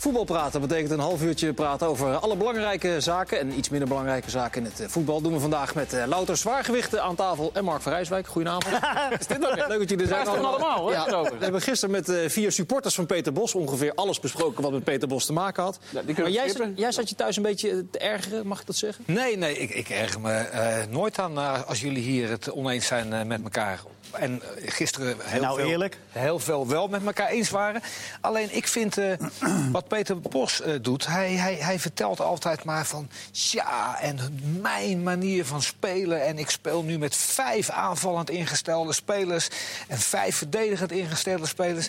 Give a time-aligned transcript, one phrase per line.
[0.00, 3.38] Voetbal praten betekent een half uurtje praten over alle belangrijke zaken.
[3.38, 6.36] En iets minder belangrijke zaken in het eh, voetbal doen we vandaag met uh, louter
[6.36, 7.50] zwaargewichten aan tafel.
[7.54, 8.74] En Mark van Rijswijk, goedenavond.
[9.20, 9.56] Is dit ook?
[9.56, 10.26] Leuk dat jullie er zijn.
[10.26, 10.90] Van allemaal, hoor.
[10.90, 14.72] Ja, we hebben gisteren met uh, vier supporters van Peter Bos ongeveer alles besproken wat
[14.72, 15.78] met Peter Bos te maken had.
[15.90, 19.04] Ja, maar jij, jij zat je thuis een beetje te ergeren, mag ik dat zeggen?
[19.06, 22.86] Nee, nee, ik, ik erger me eh, nooit aan eh, als jullie hier het oneens
[22.86, 23.80] zijn eh, met elkaar.
[24.12, 25.98] En eh, gisteren heel, nou veel, eerlijk?
[26.08, 27.82] heel veel wel met elkaar eens waren.
[28.20, 29.12] Alleen ik vind eh,
[29.72, 33.08] wat Peter Bos eh, doet, hij, hij, hij vertelt altijd maar van...
[33.32, 34.18] ja, en
[34.60, 39.48] mijn manier van spelen en ik speel nu met vijf aanvallend ingestelde spelers...
[39.88, 41.88] en vijf verdedigend ingestelde spelers.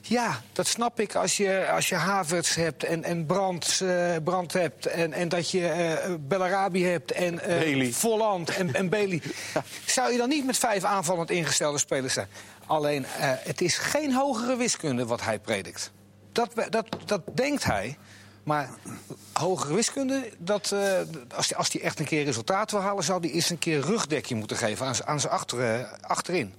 [0.00, 3.84] Ja, dat snap ik als je, als je Havertz hebt en, en Brandt,
[4.24, 4.86] Brandt hebt...
[4.86, 7.40] en, en dat je Bellarabi hebt en.
[7.94, 9.22] Volland en, en Bailey.
[9.86, 12.28] Zou je dan niet met vijf aanvallend ingestelde spelers zijn?
[12.66, 15.92] Alleen, eh, het is geen hogere wiskunde wat hij predikt.
[16.32, 17.98] Dat, dat, dat denkt hij.
[18.42, 18.70] Maar
[19.32, 20.98] hogere wiskunde, dat, eh,
[21.34, 23.04] als hij als die echt een keer resultaat wil halen...
[23.04, 26.54] zou hij eerst een keer rugdekje moeten geven aan, aan zijn eh, achterin.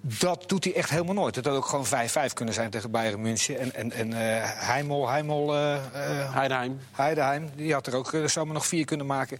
[0.00, 1.34] Dat doet hij echt helemaal nooit.
[1.34, 3.58] Het had ook gewoon 5-5 kunnen zijn tegen Bayern München.
[3.58, 6.80] En, en, en eh, Heimel, Heimel eh, eh, Heidenheim.
[6.92, 9.38] Heidenheim, die had er ook zomaar nog vier kunnen maken.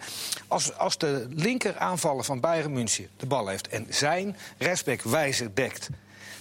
[0.49, 5.55] Als, als de linker aanvaller van Bayern München de bal heeft en zijn rechtsback wijzer
[5.55, 5.89] dekt...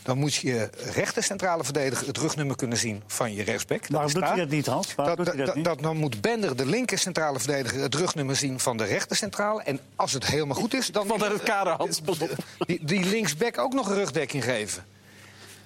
[0.08, 3.88] dan moet je rechter centrale verdediger het rugnummer kunnen zien van je rechtsback.
[3.88, 4.95] Waarom doet hij dat niet, Hans?
[4.95, 5.66] Waarom Dat, dat dat- niet?
[5.66, 9.63] dat- dan moet Bender, de linker centrale verdediger, het rugnummer zien van de rechter centrale.
[9.63, 12.02] En als het helemaal goed is, dan Want uit het kader, Hans,
[12.66, 14.85] die, die linksback ook nog een rugdekking geven.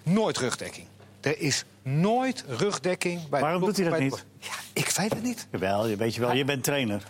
[0.04, 0.86] Nooit rugdekking.
[1.22, 4.26] Er is nooit rugdekking bij Waarom de doet hij dat niet?
[4.40, 5.48] Ja, ik weet het niet.
[5.52, 7.04] Jawel, je weet je wel, je bent trainer.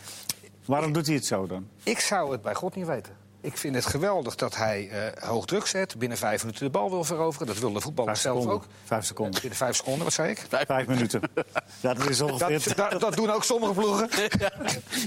[0.65, 1.67] Waarom doet hij het zo dan?
[1.83, 3.13] Ik zou het bij God niet weten.
[3.41, 6.89] Ik vind het geweldig dat hij eh, hoog druk zet, binnen vijf minuten de bal
[6.89, 7.47] wil veroveren.
[7.47, 8.65] Dat wil de voetballer Vijf zelf seconden.
[8.65, 8.71] ook.
[8.83, 9.39] Vijf seconden.
[9.41, 10.45] Binnen vijf seconden, wat zei ik?
[10.67, 11.21] Vijf minuten.
[11.79, 12.75] Ja, dat is ongeveer...
[12.75, 14.09] Dat, dat, dat doen ook sommige ploegen.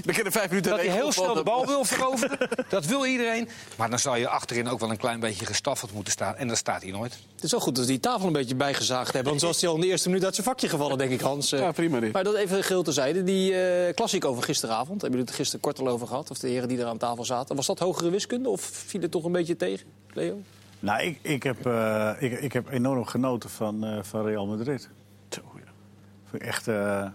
[0.03, 2.49] We kunnen vijf minuten Dat hij heel snel de bal wil veroveren.
[2.69, 3.49] Dat wil iedereen.
[3.77, 6.35] Maar dan zal je achterin ook wel een klein beetje gestaffeld moeten staan.
[6.35, 7.17] En dat staat hij nooit.
[7.45, 9.29] Het is wel goed dat ze die tafel een beetje bijgezaagd hebben.
[9.29, 11.51] Want zoals hij al in de eerste minuut uit zijn vakje gevallen, denk ik, Hans.
[11.51, 12.13] Eh, Ja, prima dit.
[12.13, 13.23] Maar dat even geheel terzijde.
[13.23, 15.01] Die eh klassiek over gisteravond.
[15.01, 16.31] Hebben jullie het er gisteren kort al over gehad?
[16.31, 17.55] Of de heren die er aan tafel zaten.
[17.55, 20.39] Was dat hogere wiskunde of viel het toch een beetje tegen, Leo?
[20.79, 24.89] Nou, ik, ik, heb, eh, ik, ik heb enorm genoten van, eh, van Real Madrid.
[25.29, 25.71] Zo, ja.
[26.29, 27.07] Vind ik echt eh,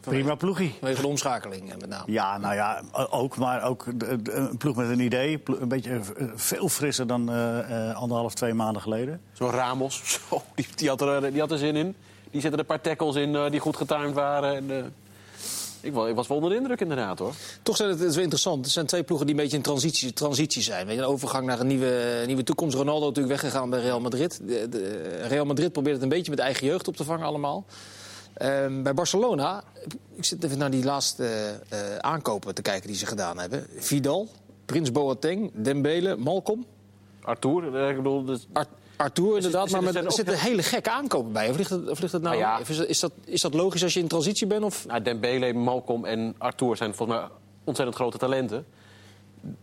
[0.00, 0.74] prima ploegie.
[0.78, 2.02] Vanwege de omschakeling eh, met name.
[2.12, 3.36] Ja, nou ja, ook.
[3.36, 5.42] Maar ook een ploeg met een idee.
[5.60, 9.20] Een beetje eh, veel frisser dan eh, eh, anderhalf, twee maanden geleden.
[9.32, 11.94] Zo'n Ramos, zo, die, die, had er, die had er zin in.
[12.30, 14.54] Die zette er een paar tackles in eh, die goed getimed waren.
[14.56, 14.84] En, eh,
[15.82, 17.32] ik, wa- ik was wel onder de indruk inderdaad, hoor.
[17.62, 18.64] Toch zijn het, het is wel interessant.
[18.64, 20.86] Er zijn twee ploegen die een beetje in transitie, transitie zijn.
[20.86, 22.76] Weet je, een overgang naar een nieuwe, nieuwe toekomst.
[22.76, 24.40] Ronaldo natuurlijk weggegaan bij Real Madrid.
[24.42, 27.64] De, de- Real Madrid probeert het een beetje met eigen jeugd op te vangen allemaal.
[28.34, 29.62] Ehm, bij Barcelona,
[30.14, 31.24] ik zit even naar die laatste
[31.68, 33.66] eh, aankopen te kijken die ze gedaan hebben.
[33.76, 34.28] Vidal,
[34.64, 36.66] Prins Boateng, Dembele, Malcolm,
[37.22, 38.24] Arthur, eh, ik bedoel...
[38.24, 39.66] Dus, Ar- Arthur inderdaad.
[39.66, 41.50] is- Maar is- er ook- zitten hele gekke aankopen bij.
[41.50, 42.38] Of ligt het, of ligt het nou...
[42.38, 42.84] Nou ja.
[42.86, 44.64] is, dat, is dat logisch als je in transitie bent?
[44.64, 44.86] Of...
[44.86, 47.28] nou, Dembele, Malcolm en Arthur zijn volgens mij
[47.64, 48.66] ontzettend grote talenten.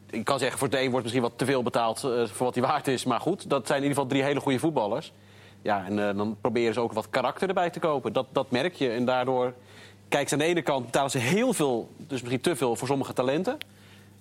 [0.10, 2.56] Ik kan zeggen, voor de een wordt misschien wat te veel betaald eh, voor wat
[2.56, 3.04] hij waard is.
[3.04, 5.12] Maar goed, dat zijn in ieder geval drie hele goede voetballers.
[5.68, 8.14] Ja, en eh, dan proberen ze ook wat karakter erbij te kopen.
[8.14, 8.90] Dat, dat merk je.
[8.90, 9.54] En daardoor,
[10.10, 12.88] kijk, ze aan de ene kant betalen ze heel veel, dus misschien te veel voor
[12.88, 13.58] sommige talenten.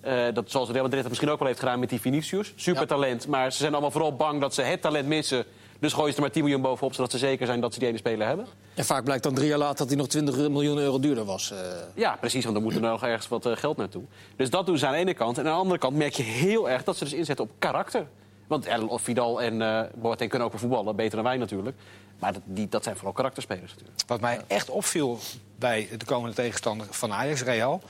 [0.01, 2.53] Eh, dat zoals Real Madrid dat misschien ook wel heeft gedaan met die Vinicius.
[2.55, 5.45] Supertalent, maar ze zijn allemaal vooral bang dat ze het talent missen.
[5.79, 7.87] Dus gooien ze er maar 10 miljoen bovenop, zodat ze zeker zijn dat ze die
[7.87, 8.45] ene speler hebben.
[8.73, 11.51] En vaak blijkt dan drie jaar later dat hij nog 20 miljoen euro duurder was.
[11.51, 11.57] eh.
[11.95, 14.03] Ja, precies, want dan moet er nog ergens wat geld naartoe.
[14.35, 15.37] Dus dat doen ze aan de ene kant.
[15.37, 18.05] En aan de andere kant merk je heel erg dat ze dus inzetten op karakter.
[18.47, 21.77] Want El, Vidal en eh Boateng kunnen ook weer voetballen, beter dan wij natuurlijk.
[22.19, 24.01] Maar dat, die, dat zijn vooral karakterspelers natuurlijk.
[24.07, 25.19] Wat mij echt opviel
[25.55, 27.81] bij de komende tegenstander van Ajax, Real.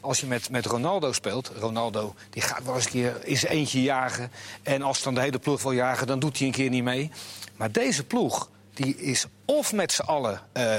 [0.00, 3.52] Als je met, met Ronaldo speelt, Ronaldo die gaat wel eens een keer in zijn
[3.52, 4.30] eentje jagen.
[4.62, 7.10] En als dan de hele ploeg wil jagen, dan doet hij een keer niet mee.
[7.56, 10.74] Maar deze ploeg, die is of met z'n allen eh,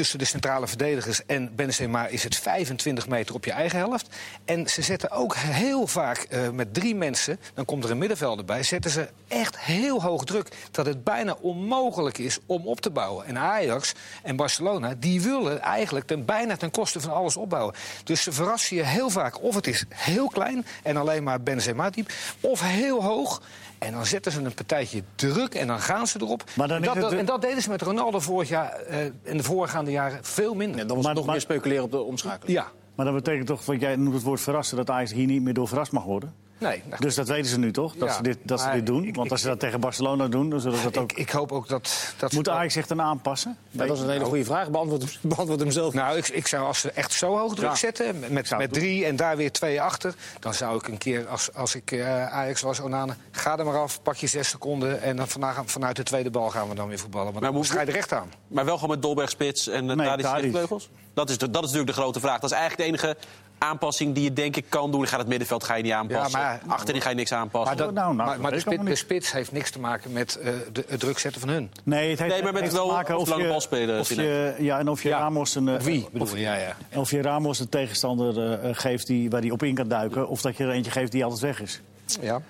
[0.00, 4.16] tussen de centrale verdedigers en Benzema is het 25 meter op je eigen helft.
[4.44, 8.44] En ze zetten ook heel vaak eh, met drie mensen, dan komt er een middenvelder
[8.44, 10.48] bij, zetten ze echt heel hoog druk.
[10.70, 13.26] Dat het bijna onmogelijk is om op te bouwen.
[13.26, 13.92] En Ajax
[14.22, 17.74] en Barcelona, die willen eigenlijk ten, bijna ten koste van alles opbouwen.
[18.04, 19.42] Dus ze verrassen je heel vaak.
[19.42, 23.40] Of het is heel klein en alleen maar Benzema diep, of heel hoog.
[23.80, 26.44] En dan zetten ze een partijtje druk en dan gaan ze erop.
[26.56, 29.36] Maar dan en, dat, het en dat deden ze met Ronaldo vorig jaar eh, in
[29.36, 30.78] de voorgaande jaren veel minder.
[30.80, 32.58] Ja, dan was Maar- het nog maar- meer speculeren op de omschakeling.
[32.58, 34.76] Ja, Maar dat betekent toch, want jij noemt het woord verrassen...
[34.76, 36.34] dat Ajax hier niet meer door verrast mag worden?
[36.60, 37.94] Nee, nou, Dus dat weten ze nu toch?
[37.96, 39.04] Dat Ja, ze dit, dat ze dit doen.
[39.04, 41.12] ik- Want ik- als ze dat tegen Barcelona doen, dan zullen ze dat ook...
[41.12, 42.14] ik, ik hoop ook dat...
[42.18, 43.56] dat Moet Ajax zich dan aanpassen?
[43.70, 44.70] Ja, dat is een hele goede vraag.
[44.70, 45.94] Beantwoord, hem- beantwoord hem zelf.
[45.94, 47.74] Nou, ik, ik zou als ze echt zo hoog druk Ja.
[47.74, 50.14] zetten, met, met drie en daar weer twee achter...
[50.40, 53.16] dan zou ik een keer, als, als ik eh, Ajax was, Onana...
[53.30, 55.02] ga er maar af, pak je zes seconden...
[55.02, 57.26] en dan vandaag, vanuit de tweede bal gaan we dan weer voetballen.
[57.26, 58.32] Want Maar dan moet- schrijf je er echt aan.
[58.48, 60.50] Maar wel gewoon met Dolberg spits en uh, Nee, Tadic.
[60.50, 60.88] vleugels?
[61.14, 62.40] Dat is, de, dat is natuurlijk de grote vraag.
[62.40, 63.16] Dat is eigenlijk de enige
[63.60, 65.00] aanpassing die je denk ik kan doen.
[65.00, 66.40] Je gaat het middenveld ga je niet aanpassen.
[66.40, 67.76] Ja, maar- Achterin ga je niks aanpassen.
[67.76, 70.52] Maar, dat, nou, nou, maar, de, spits, de spits heeft niks te maken met eh,
[70.72, 71.70] de, het druk zetten van hun.
[71.84, 73.60] Nee, het heeft, Nee, maar met heeft wel te maken of of lange je, bal
[73.60, 74.14] spelen, Of
[74.58, 75.68] ja, en of je Ramos een...
[75.68, 76.40] eh, Wie Of, bedoel je?
[76.40, 76.76] Ja, ja.
[76.94, 80.28] of je Ramos een tegenstander eh, geeft die, waar hij op in kan duiken...
[80.28, 81.80] of dat je er eentje geeft die altijd weg is.
[82.20, 82.40] ja.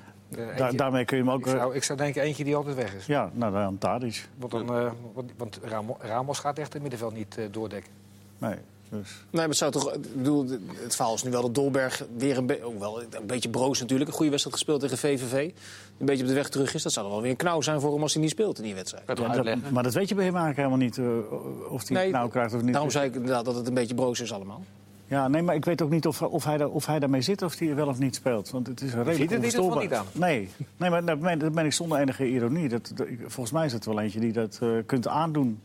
[0.56, 1.40] Da- daarmee kun je hem ook...
[1.46, 3.06] ik, zou, ik zou denken eentje die altijd weg is.
[3.06, 4.28] ja, nou dan Tadic.
[4.36, 7.90] Want, dan, eh, want, want Ramo- Ramos gaat echt het middenveld niet eh, doordekken.
[8.38, 8.54] Nee,
[8.90, 9.08] dus...
[9.10, 9.92] Nee, maar het zou toch.
[9.94, 10.46] Ik bedoel,
[10.82, 13.80] het verhaal is nu wel dat Dolberg weer een, be- ook wel een beetje broos
[13.80, 14.10] natuurlijk.
[14.10, 15.50] Een goede wedstrijd gespeeld tegen VVV.
[15.98, 16.82] Een beetje op de weg terug is.
[16.82, 18.64] Dat zou dan wel weer een knauw zijn voor hem als hij niet speelt in
[18.64, 19.06] die wedstrijd.
[19.36, 22.30] Dat- maar dat weet je bij hem eigenlijk helemaal niet, eh, of hij het nou
[22.30, 22.72] krijgt of niet.
[22.72, 24.62] Daarom zei ik inderdaad dat het een beetje broos is allemaal.
[25.06, 27.42] Ja, nee, maar ik weet ook niet of, of, hij, daar, of hij daarmee zit
[27.42, 28.50] of hij wel of niet speelt.
[28.50, 31.52] Want het is een redelijk ziet het geval onverstoorbaar- Nee, nee maar dat ben, dat
[31.52, 32.68] ben ik zonder enige ironie.
[32.68, 35.60] Dat, volgens mij is het wel eentje die dat eh, kunt aandoen.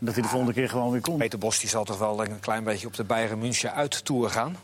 [0.00, 1.18] En dat hij de volgende keer gewoon weer komt.
[1.18, 4.30] Peter Bos die zal toch wel een klein beetje op de Bayern München uit tour
[4.30, 4.56] gaan?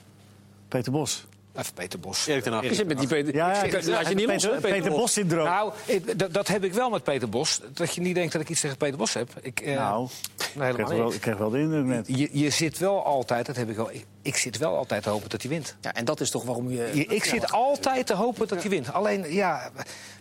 [0.68, 1.26] Peter Bos.
[1.56, 2.26] Even Peter Bos.
[2.26, 3.34] Erik ten met die Peter.
[3.34, 5.00] Ja, ja, ik zeg, laat je niet los, Peter, hè, Peter, Peter Bos.
[5.00, 5.44] Bos-syndroom.
[5.44, 7.60] Nou, ik- dat, dat heb ik wel met Peter Bos.
[7.72, 9.28] Dat je niet denkt dat ik iets tegen Peter Bos heb.
[9.40, 10.08] Ik, eh, nou,
[10.56, 12.06] nee, ik helemaal wel, ik kreeg wel de indruk net.
[12.06, 13.90] Je, je zit wel altijd, dat heb ik wel.
[13.92, 15.76] Ik, ik zit wel altijd te hopen dat hij wint.
[15.80, 16.90] Ja, en dat is toch waarom je.
[16.94, 18.92] Je- ik zit altijd te hopen dat hij wint.
[18.92, 19.70] Alleen, ja.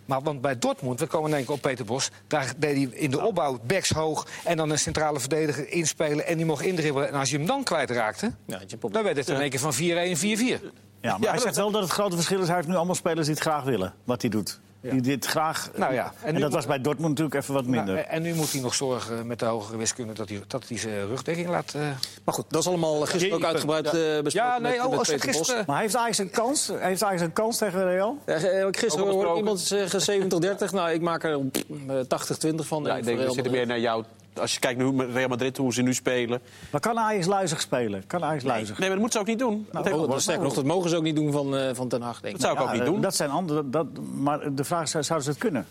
[0.04, 2.10] Maar want bij Dortmund, we komen denk ik op Peter Bos.
[2.26, 4.26] Daar deed hij in de opbouw backs hoog.
[4.44, 6.26] En dan een centrale verdediger inspelen.
[6.26, 7.08] En die mocht indribbelen.
[7.08, 8.32] En als je hem dan kwijtraakte.
[8.46, 8.60] Ja,
[8.90, 9.76] dan werd het in één keer van 4-1,
[10.16, 10.60] 4-4.
[11.00, 12.46] Ja, maar Ja, hij zegt wel dat het grote verschil is.
[12.46, 14.60] Hij heeft nu allemaal spelers die het graag willen, wat hij doet.
[14.90, 15.70] Die dit graag...
[15.76, 17.94] Nou ja, en dat was bij Dortmund natuurlijk even wat minder.
[17.94, 20.78] Nou, en nu moet hij nog zorgen met de hogere wiskunde dat hij, dat hij
[20.78, 21.72] zijn rugdekking laat.
[21.74, 21.80] eh,
[22.24, 24.96] Maar goed, dat is allemaal gisteren ook uitgebreid eh, besproken Ja, nee, met, oh, met
[24.96, 25.08] Bos.
[25.08, 25.64] gisteren.
[25.66, 26.70] Maar heeft Ajax een kans?
[26.74, 28.18] Heeft Ajax een kans tegen Real?
[28.26, 30.72] Ja, eh, ik gisteren hoorde iemand zeggen 70-30.
[30.72, 32.82] Nou, ik maak er pff, eh, 80-20 van.
[32.84, 34.04] Ja, eh, ik denk, we zitten meer naar jou.
[34.40, 36.40] Als je kijkt naar hoe Real Madrid, hoe ze nu spelen.
[36.70, 38.06] Maar kan Ajax luizig spelen?
[38.06, 38.78] Kan Ajax luizig?
[38.78, 39.66] Nee, maar dat moeten ze ook niet doen.
[39.72, 42.02] dat, Oh, dat, sterker nog, dat mogen ze ook niet doen van, eh, van Ten
[42.02, 42.40] Hag, denk ik.
[42.40, 43.00] dat zou ik ook niet doen.
[43.00, 43.70] Dat zijn andere...
[43.70, 45.66] Dat, maar de vraag is, zouden ze het kunnen?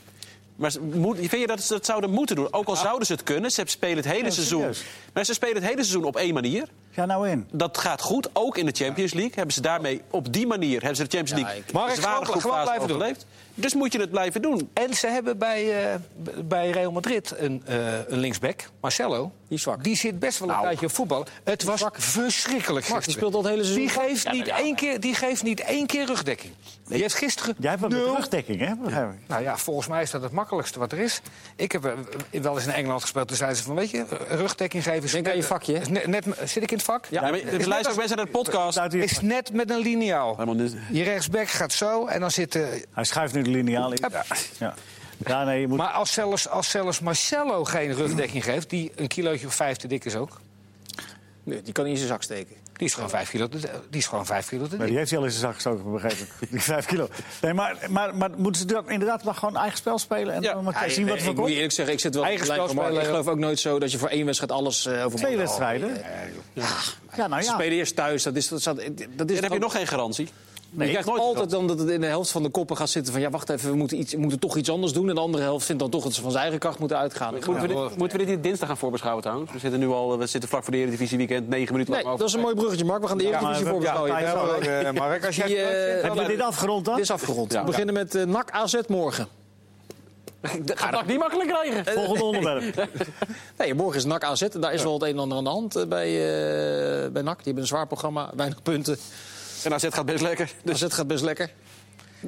[0.55, 2.47] Maar moet, vind je dat ze dat zouden moeten doen?
[2.53, 3.51] Ook al zouden ze het kunnen.
[3.51, 4.59] Ze spelen het hele Ja, seizoen.
[4.59, 4.83] serieus.
[5.13, 6.67] Maar ze spelen het hele seizoen op één manier.
[6.95, 7.47] Ja, nou in.
[7.51, 9.31] Dat gaat goed, ook in de Champions League.
[9.35, 11.95] Hebben ze daarmee op die manier hebben ze de Champions Ja, League ik- Maar ik
[11.95, 12.25] zware
[12.63, 12.95] blijven doen.
[12.97, 13.25] overleefd.
[13.55, 14.69] Dus moet je het blijven doen.
[14.73, 15.95] En ze hebben bij, eh,
[16.43, 19.31] bij Real Madrid een, eh, een linksback, Marcelo.
[19.47, 19.83] Die is zwak.
[19.83, 21.25] Die zit best wel een tijdje op voetbal.
[21.43, 23.85] Het was verschrikkelijk Zwak, die speelt al het hele seizoen.
[23.85, 26.53] Die geeft, niet één keer, die geeft niet één keer rugdekking.
[26.87, 27.55] Die heeft gisteren...
[27.59, 28.73] Jij hebt wat nul- rugdekking, hè?
[29.27, 31.21] Nou ja, volgens mij is dat het makkelijkste wat er is.
[31.55, 33.27] Ik heb eh, wel eens in Engeland gespeeld.
[33.27, 35.11] Toen zeiden ze van, weet je, rugdekking geven...
[35.11, 37.05] Denk aan je vakje, net- zit ik in het vak?
[37.09, 38.93] Ja, maar, er luisteren ook mensen naar de podcast.
[38.93, 40.53] Is net met een liniaal.
[40.91, 42.55] Je rechtsback gaat zo en dan zit...
[42.55, 43.97] eh, Hij schuift nu de lineaal in.
[44.11, 44.23] Ja.
[44.59, 44.73] Ja,
[45.25, 45.77] ja nee, je moet...
[45.77, 48.69] Maar als zelfs, als zelfs Marcelo geen rugdekking geeft...
[48.69, 50.41] die een kilootje of vijf te dik is ook...
[51.43, 52.55] Nee, die kan niet in zijn zak steken.
[52.83, 53.57] Die is gewoon vijf kilo te,
[53.89, 55.91] die is gewoon vijf kilo te Maar die heeft hij al in zijn zak gestoken,
[55.91, 56.27] begreep ik.
[56.51, 57.07] Die vijf kilo.
[57.41, 60.33] Nee, maar, maar, maar moeten ze dan inderdaad dan gewoon eigen spel spelen?
[60.33, 60.53] En Ja.
[60.53, 61.49] dan maar Ja, zien wat er ik van moet je komt?
[61.55, 62.69] eerlijk zeggen, ik zit wel Eigen spel Mark.
[62.71, 63.05] Ik spelen.
[63.05, 66.01] geloof ook nooit zo dat je voor één wedstrijd alles eh over Twee wedstrijden?
[67.15, 67.53] Ja, nou Ze ja.
[67.53, 68.23] spelen eerst thuis.
[68.23, 70.29] Dat is, dat, dat is Dan heb je nog geen garantie.
[70.77, 73.13] Je krijgt nooit altijd dan dat het in de helft van de koppen gaat zitten
[73.13, 73.21] van...
[73.21, 75.09] ja, wacht even, we moeten, iets, we moeten toch iets anders doen.
[75.09, 77.33] En de andere helft vindt dan toch dat ze van zijn eigen kracht moeten uitgaan.
[77.33, 79.51] Moeten, we dit, moeten we dit niet dinsdag gaan voorbeschouwen trouwens?
[79.51, 82.17] We zitten nu al we zitten vlak voor de Eredivisie weekend, negen minuten Nee, lang
[82.17, 83.01] dat is een mooi bruggetje, Mark.
[83.01, 84.21] We gaan de Eredivisie maar- voorbeschouwen.
[84.21, 85.47] ja, eh, Mark, als jij...
[85.47, 86.95] Die, eh, Heb je dit afgerond dan?
[86.95, 87.51] Dit is afgerond.
[87.51, 87.59] Ja.
[87.59, 89.27] We beginnen met eh NAC AZ morgen.
[90.61, 91.93] Dat gaat NAC niet makkelijk krijgen.
[91.93, 92.63] Volgende onderwerp.
[93.57, 94.41] Nee, morgen is NAC AZ.
[94.41, 97.35] En daar is wel het een en ander aan de hand bij, eh, bij NAC.
[97.35, 98.97] Die hebben een zwaar programma, weinig punten.
[99.63, 100.51] En AZ gaat best lekker.
[100.63, 101.51] Dus AZ gaat best lekker.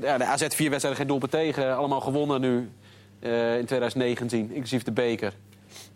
[0.01, 1.75] ja, de AZ vier wedstrijden geen doelpunt tegen.
[1.77, 2.71] Allemaal gewonnen nu
[3.19, 5.33] eh, in 2019, inclusief de beker.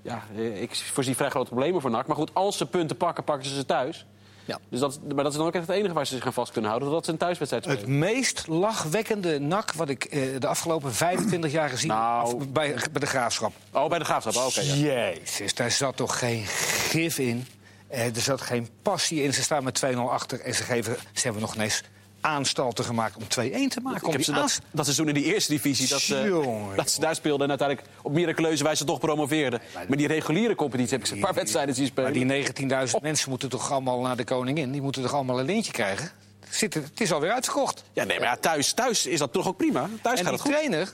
[0.02, 2.08] Ja, eh, ik voorzie vrij grote problemen voor NAC.
[2.08, 4.06] Maar goed, als ze punten pakken, pakken ze ze thuis.
[4.46, 4.60] Ja.
[4.70, 6.52] Dus dat, maar dat is dan ook echt het enige waar ze zich aan vast
[6.52, 6.92] kunnen houden.
[6.92, 7.82] Dat ze een thuiswedstrijd spelen.
[7.82, 12.40] Het meest lachwekkende nak wat ik eh, de afgelopen 25 jaar gezien Nou.
[12.40, 13.54] heb bij, bij de graafschap.
[13.72, 14.36] Oh, bij de Graafschap.
[14.36, 14.74] Oh, Oké, ja.
[14.76, 17.48] Jezus, daar zat toch geen gif in.
[17.90, 19.34] Eh, er zat geen passie in.
[19.34, 21.84] Ze staan met 2-0 achter en ze, geven, ze hebben nog ineens
[22.22, 24.08] aanstalten gemaakt om 2-1 te maken.
[24.08, 27.00] Ik heb ze dat, dat seizoen in die eerste divisie, dat, ze- Jongen, dat ze
[27.00, 29.62] daar speelden en uiteindelijk op miraculeuze wijze toch promoveerden.
[29.88, 32.28] Maar die reguliere competitie heb ik ze een paar wedstrijden zien spelen.
[32.28, 34.72] Maar die 19.000 mensen moeten toch allemaal naar de koningin?
[34.72, 36.12] Die moeten toch allemaal een lintje krijgen?
[36.50, 37.84] Zit, het het is alweer uitverkocht.
[37.94, 39.90] Ja, nee, maar ja, thuis, thuis is dat toch ook prima.
[40.02, 40.52] Thuis en gaat die het goed.
[40.52, 40.94] trainer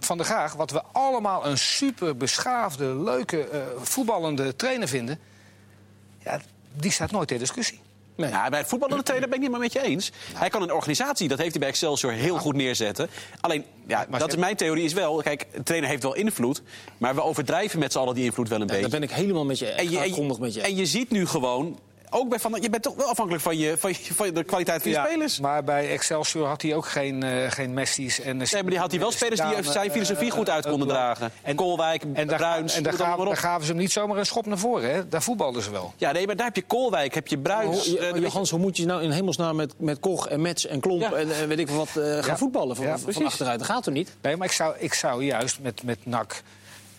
[0.00, 5.18] van de Graag, wat we allemaal een super beschaafde, leuke, eh, voetballende trainer vinden...
[6.26, 6.40] Ja,
[6.72, 7.80] die staat nooit ter discussie.
[8.16, 10.12] Ja, bij het voetballende trainer ben ik niet meer met je eens.
[10.34, 13.08] Hij kan een organisatie, dat heeft hij bij Excelsior heel goed neerzetten.
[13.40, 15.22] Alleen, ja, Maar dat is mijn theorie is wel...
[15.22, 16.62] Kijk, een trainer heeft wel invloed,
[16.98, 18.90] maar we overdrijven met z'n allen die invloed wel een Daar beetje.
[18.90, 19.66] ben ik helemaal met je.
[19.66, 20.60] En je, en, grondig met je.
[20.60, 21.78] en je ziet nu gewoon,
[22.10, 24.82] ook bij van, je bent toch wel afhankelijk van, je, van, je, van de kwaliteit
[24.82, 25.40] van je spelers.
[25.40, 28.20] Maar bij Excelsior had hij ook geen, eh, geen Messi's.
[28.20, 31.30] En, Nee, maar die had hij wel spelers die zijn filosofie goed uit konden dragen.
[31.42, 34.26] En Kolwijk, En daar, Bruins, en daar, gaven, daar gaven ze hem niet zomaar een
[34.26, 34.94] schop naar voren.
[34.94, 35.08] Hè?
[35.08, 35.92] Daar voetbalden ze wel.
[35.96, 37.94] Ja, nee, maar daar heb je Kolwijk, heb je Bruins.
[37.96, 40.66] Eh, weet je- Hans, hoe moet je nou in hemelsnaam met, met Koch en Mets
[40.66, 41.12] en Klomp Ja.
[41.12, 42.36] en, en weet ik veel wat eh, gaan Ja.
[42.36, 43.24] voetballen van, Ja, van precies.
[43.24, 43.58] achteruit?
[43.58, 44.10] Dat gaat er niet.
[44.22, 46.42] Nee, maar ik zou, ik zou juist met, met NAC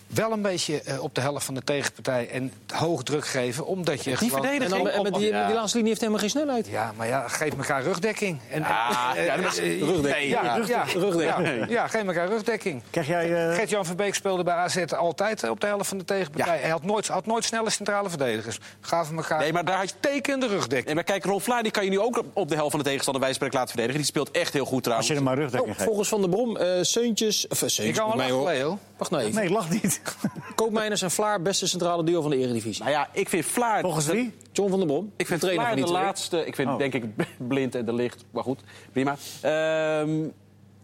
[0.08, 3.66] wel een beetje eh, op de helft van de tegenpartij en hoog druk geven.
[3.66, 4.30] Omdat je Die gewoon...
[4.42, 4.72] verdediging.
[4.78, 5.46] En, dan, en met die, Ja.
[5.46, 6.66] die laatste linie heeft helemaal geen snelheid.
[6.66, 8.38] Ja, maar ja, geef elkaar rugdekking.
[8.50, 10.30] En, Ah, en- ja, dat is- eh, rugdekking.
[10.30, 11.46] Ja, Ja, ja, rugdekking.
[11.58, 12.82] ja, ja, geef elkaar rugdekking.
[12.90, 13.48] Krijg jij...
[13.48, 16.58] eh, Gert-Jan van Beek speelde bij AZ altijd op de helft van de tegenpartij.
[16.58, 18.58] Hij had nooit, had nooit snelle centrale verdedigers.
[18.80, 20.86] Gaven elkaar Nee, maar daar had je- uitstekende rugdekking.
[20.86, 22.84] Nee, maar kijk, Rolf Vlaar die kan je nu ook op de helft van de
[22.86, 23.96] tegenstander spreken laten verdedigen.
[24.00, 25.08] Die speelt echt heel goed als trouwens.
[25.08, 25.88] je er maar rugdekking Oh, geeft.
[25.88, 27.46] volgens Van der Brom, eh Seuntjes...
[27.48, 28.44] Of Seuntjes, Ik kan wel lachen.
[28.44, 28.78] Leo.
[28.98, 29.40] Wacht nou even.
[29.40, 30.02] Nee, lach niet.
[30.54, 32.82] Koopmeiners en Vlaar, beste centrale duo van de Eredivisie.
[32.82, 33.80] Nou ja, ik vind Vlaar...
[33.80, 34.34] Volgens wie?
[34.52, 36.46] John van der Brom, Ik vind de trainer Vlaar van de laatste...
[36.46, 36.78] Ik vind Oh.
[36.78, 37.04] denk ik
[37.48, 38.60] blind en de licht, maar goed,
[38.92, 39.16] prima.
[39.40, 40.28] Ehm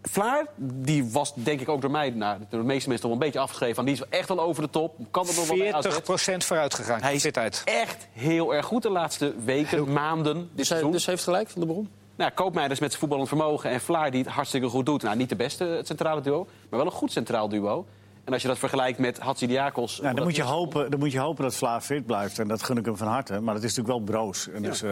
[0.09, 3.13] Vlaar, die was denk ik ook door mij, nou, door de meeste mensen toch wel
[3.13, 3.75] een beetje afgeschreven.
[3.75, 4.97] Van, die is echt wel over de top.
[5.11, 5.87] Kan er nog wel bij AZ.
[6.05, 7.03] 40 vooruit gegaan.
[7.03, 7.63] Hij is zit uit.
[7.65, 11.71] echt heel erg goed de laatste weken, maanden, Dus hij, dus heeft gelijk, Van der
[11.71, 11.89] Brom?
[12.17, 15.03] Nou, Koopmeijers met zijn voetballend vermogen en Vlaar die het hartstikke goed doet.
[15.03, 17.87] Nou, niet de beste het centrale duo, maar wel een goed centraal duo.
[18.25, 20.01] En als je dat vergelijkt met Hatzidiakos...
[20.01, 22.39] Nou, dan, moet je hopen, dan moet je hopen dat Vlaar fit blijft.
[22.39, 23.41] En dat gun ik hem van harte.
[23.41, 24.49] Maar het is natuurlijk wel broos.
[24.49, 24.91] En dus, eh,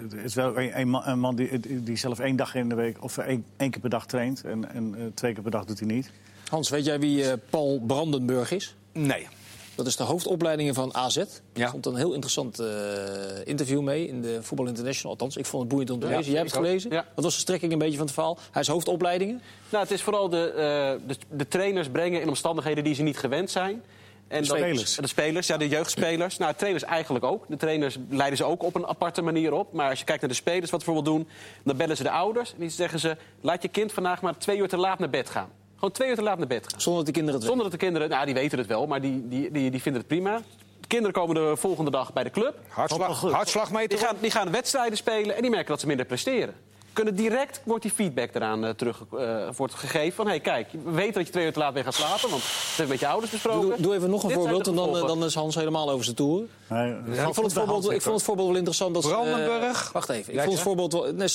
[0.00, 1.34] het is wel een, een man,
[1.64, 3.02] die zelf één dag in de week...
[3.02, 4.44] of één, één keer per dag traint.
[4.44, 6.10] En, en eh, twee keer per dag doet hij niet.
[6.48, 8.76] Hans, weet jij wie eh, Paul Brandenburg is?
[8.92, 9.28] Nee.
[9.74, 11.16] Dat is de hoofdopleidingen van AZ.
[11.16, 11.68] Er Ja.
[11.68, 12.66] stond een heel interessant eh,
[13.44, 15.12] interview mee in de Voetbal International.
[15.12, 16.24] Althans, ik vond het boeiend om te lezen.
[16.24, 16.64] Jij hebt het ook.
[16.66, 16.90] gelezen.
[16.90, 17.06] Ja.
[17.14, 18.38] Wat was de strekking een beetje van het verhaal?
[18.50, 19.42] Hij is hoofdopleidingen.
[19.68, 23.18] Nou, het is vooral de, eh, de, de trainers brengen in omstandigheden die ze niet
[23.18, 23.82] gewend zijn.
[24.28, 24.94] En De dat- spelers.
[24.96, 26.38] de spelers, ja, de jeugdspelers.
[26.38, 27.44] Nou, trainers eigenlijk ook.
[27.48, 29.72] De trainers leiden ze ook op een aparte manier op.
[29.72, 31.28] Maar als je kijkt naar de spelers, wat we bijvoorbeeld doen...
[31.64, 33.16] dan bellen ze de ouders en die zeggen ze...
[33.40, 35.48] laat je kind vandaag maar twee uur te laat naar bed gaan.
[35.82, 36.80] Gewoon twee uur te laat naar bed gaan.
[36.80, 38.08] Zonder dat de kinderen het Zonder dat de kinderen...
[38.08, 40.40] Nou, die weten het wel, maar die, die, die, die vinden het prima.
[40.80, 42.58] De kinderen komen de volgende dag bij de club.
[42.68, 43.88] Hartslag, hartslagmeter.
[43.88, 46.54] Die gaan, die gaan wedstrijden spelen en die merken dat ze minder presteren.
[46.92, 50.90] Kunnen direct wordt die feedback eraan eh, terug eh, wordt gegeven van hey kijk, we
[50.90, 53.00] weten dat je twee uur te laat bent gaan slapen, want dat hebben we met
[53.00, 53.68] je ouders besproken.
[53.68, 56.04] Doe, doe even nog een Dit voorbeeld en dan, eh, dan is Hans helemaal over
[56.04, 56.48] zijn toeren.
[56.72, 56.92] Nee,
[57.28, 58.94] ik, vond het voorbeeld, ik vond het voorbeeld wel interessant.
[58.94, 59.92] Dat, ze, eh, Brandenburg.
[59.92, 60.32] wacht even.
[60.32, 61.28] Ik vond het voorbeeld wel, nee,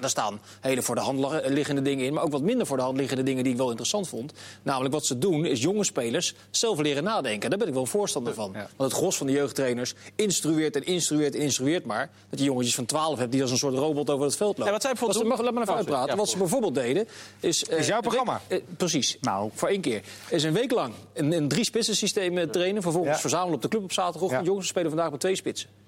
[0.00, 2.12] daar staan hele voor de hand liggende dingen in.
[2.12, 4.32] Maar ook wat minder voor de hand liggende dingen die ik wel interessant vond.
[4.62, 7.50] Namelijk wat ze doen is jonge spelers zelf leren nadenken.
[7.50, 8.50] Daar ben ik wel een voorstander van.
[8.54, 8.68] Ja.
[8.76, 12.10] Want het gros van de jeugdtrainers instrueert en instrueert en instrueert maar.
[12.30, 14.64] Dat je jongetjes van 12 hebt die als een soort robot over het veld lopen.
[14.64, 16.10] Ja, wat zij bijvoorbeeld Wat ze- doen- Mag, laat me even Oh, uitpraten.
[16.10, 17.08] Ja, wat ze bijvoorbeeld deden
[17.40, 17.64] is...
[17.64, 18.40] eh, Is jouw week- programma?
[18.48, 19.16] eh, precies.
[19.20, 19.50] Nou.
[19.54, 20.02] Voor één keer.
[20.28, 22.82] Is een week lang een, een drie spitsen systeem trainen.
[22.82, 23.20] Vervolgens Ja.
[23.20, 24.40] verzamelen op de club op zaterdagochtend.
[24.40, 24.46] Ja.
[24.46, 25.81] Jongens, spelen vandaag met twee spitsen.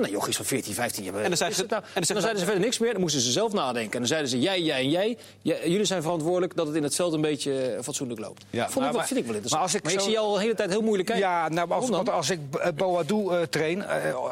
[0.00, 1.14] En dan jochies van 14, 15 jaar.
[1.14, 1.82] En dan zeiden ze- nou?
[1.94, 2.92] en dan zeiden ze verder niks meer.
[2.92, 3.92] Dan moesten ze zelf nadenken.
[3.92, 5.16] En dan zeiden ze, jij, jij en jij.
[5.42, 8.44] jullie zijn verantwoordelijk dat het in het veld een beetje eh, fatsoenlijk loopt.
[8.50, 9.52] Ja, Vond maar- ik wel, maar- vind ik wel interessant.
[9.52, 11.26] maar als ik maar ik zie jou al de hele tijd heel moeilijk kijken.
[11.28, 12.40] Ja, nou, als, want als ik
[12.76, 13.84] Boadou eh, train,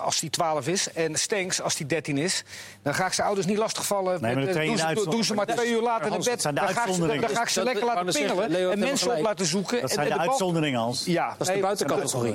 [0.05, 2.43] als die 12 is, en Stenks als die 13 is,
[2.83, 4.13] dan ga ik zijn ouders niet lastigvallen.
[4.23, 6.27] Nee, maar met, doen, ze, doen ze maar dat twee uur later naar bed.
[6.29, 7.37] dat zijn de Dan ga, ik ze, dan, uitzonderingen.
[7.37, 9.81] ga ik ze Dat- lekker dat- laten pingelen en mensen op laten zoeken.
[9.81, 11.05] Dat zijn de uitzonderingen, Hans.
[11.05, 11.77] Ja, is de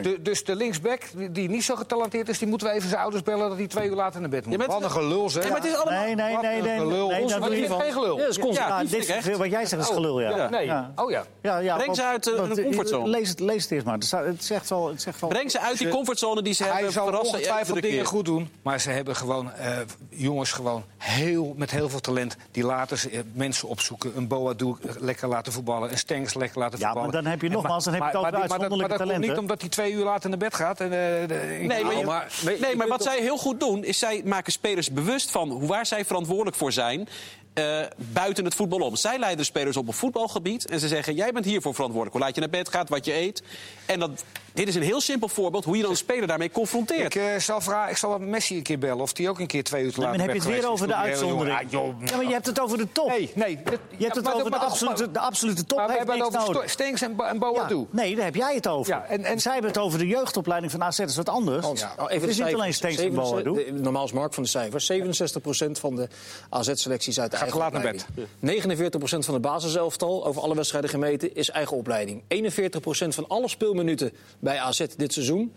[0.01, 3.22] de- Dus de linksback, die niet zo getalenteerd is, die moeten we even zijn ouders
[3.23, 4.65] bellen dat hij twee uur later naar bed moet.
[4.65, 5.43] Wat een gelul, zeg.
[5.43, 6.03] Nee, maar het is allemaal...
[6.03, 6.57] Nee, nee, nee.
[6.57, 7.09] een nee, gelul.
[7.09, 7.81] nee, dat van.
[7.81, 8.15] geen gelul.
[8.17, 8.93] Ja, dat is constant.
[8.93, 9.37] Ik echt.
[9.37, 10.29] wat jij zegt is gelul, ja.
[10.29, 10.65] Ja, nee.
[10.65, 10.91] Ja.
[10.95, 11.23] Oh ja.
[11.41, 13.09] Ja, ja, Breng ze uit, hun eh, comfortzone.
[13.09, 13.97] Lees het, lees het eerst maar.
[13.97, 14.87] Het zegt wel...
[14.87, 16.91] Het zegt wel Breng ze uit die comfortzone die ze Hij hebben.
[16.91, 18.05] zal verrassen ongetwijfeld dingen keer.
[18.05, 18.49] goed doen.
[18.61, 19.77] Maar ze hebben gewoon eh,
[20.09, 22.35] jongens gewoon heel, met heel veel talent...
[22.51, 24.17] die later ze, eh, mensen opzoeken.
[24.17, 25.91] Een Boadu lekker laten voetballen.
[25.91, 27.11] Een Stengs lekker laten Ja, voetballen.
[27.13, 28.97] maar dan heb je En nogmaals, dan heb je het maar- over maar- maar dat-
[28.97, 30.79] Maar komt niet omdat hij twee uur later naar bed gaat.
[30.79, 31.29] En, eh, ik-
[31.67, 33.99] Nee, maar, Nou, je- maar- weet- nee, maar wat toch- zij heel goed doen, is
[33.99, 37.07] zij maken spelers bewust van hoe waar zij verantwoordelijk voor zijn.
[37.53, 38.95] Eh, buiten het voetbal om.
[38.95, 40.65] Zij leiden de spelers op op voetbalgebied.
[40.69, 42.15] En ze zeggen: Jij bent hiervoor verantwoordelijk.
[42.17, 43.43] Hoe laat je naar bed gaat, wat je eet.
[43.85, 47.15] En dat dit is een heel simpel voorbeeld hoe je dan een speler daarmee confronteert.
[47.15, 49.47] Ik, eh, zal vragen, ik zal wat Messi een keer bellen of die ook een
[49.47, 51.57] keer twee uur te Nee, laat maar dan heb je het weer over de uitzondering.
[51.57, 52.01] Ah, joh.
[52.05, 53.07] Ja, maar je hebt het over de top.
[53.07, 53.59] Nee, nee.
[53.63, 55.77] dat- Je hebt het maar over de absolute, de absolute top.
[55.77, 57.85] Maar we heeft hebben het niks over Stenks en, en Ja, Boadu.
[57.89, 58.93] nee, daar heb jij het over.
[58.93, 60.97] Ja, en- en- Zij hebben het over de jeugdopleiding van AZ.
[60.97, 61.65] Dat is wat anders.
[61.79, 61.93] Ja.
[61.97, 63.71] oh, even het is niet alleen Stenks en 67 Boadu.
[63.81, 64.85] Normaal is Mark van de cijfers.
[64.85, 66.07] 67% van de
[66.49, 68.93] AZ-selectie is uit de Gaat naar opleiding.
[69.21, 72.21] 49% van de basiselftal over alle wedstrijden gemeten is eigen opleiding.
[72.21, 75.53] 41% van alle speelminuten bij AZ dit seizoen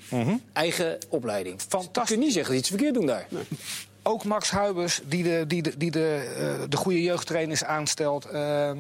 [0.53, 1.61] eigen opleiding.
[1.69, 2.03] Fantastisch.
[2.03, 3.27] Je kunt niet zeggen dat iets verkeerd doen daar.
[4.03, 8.25] Ook Max Huibers, die de, die de, die de, eh, de goede jeugdtrainers aanstelt.
[8.25, 8.71] eh,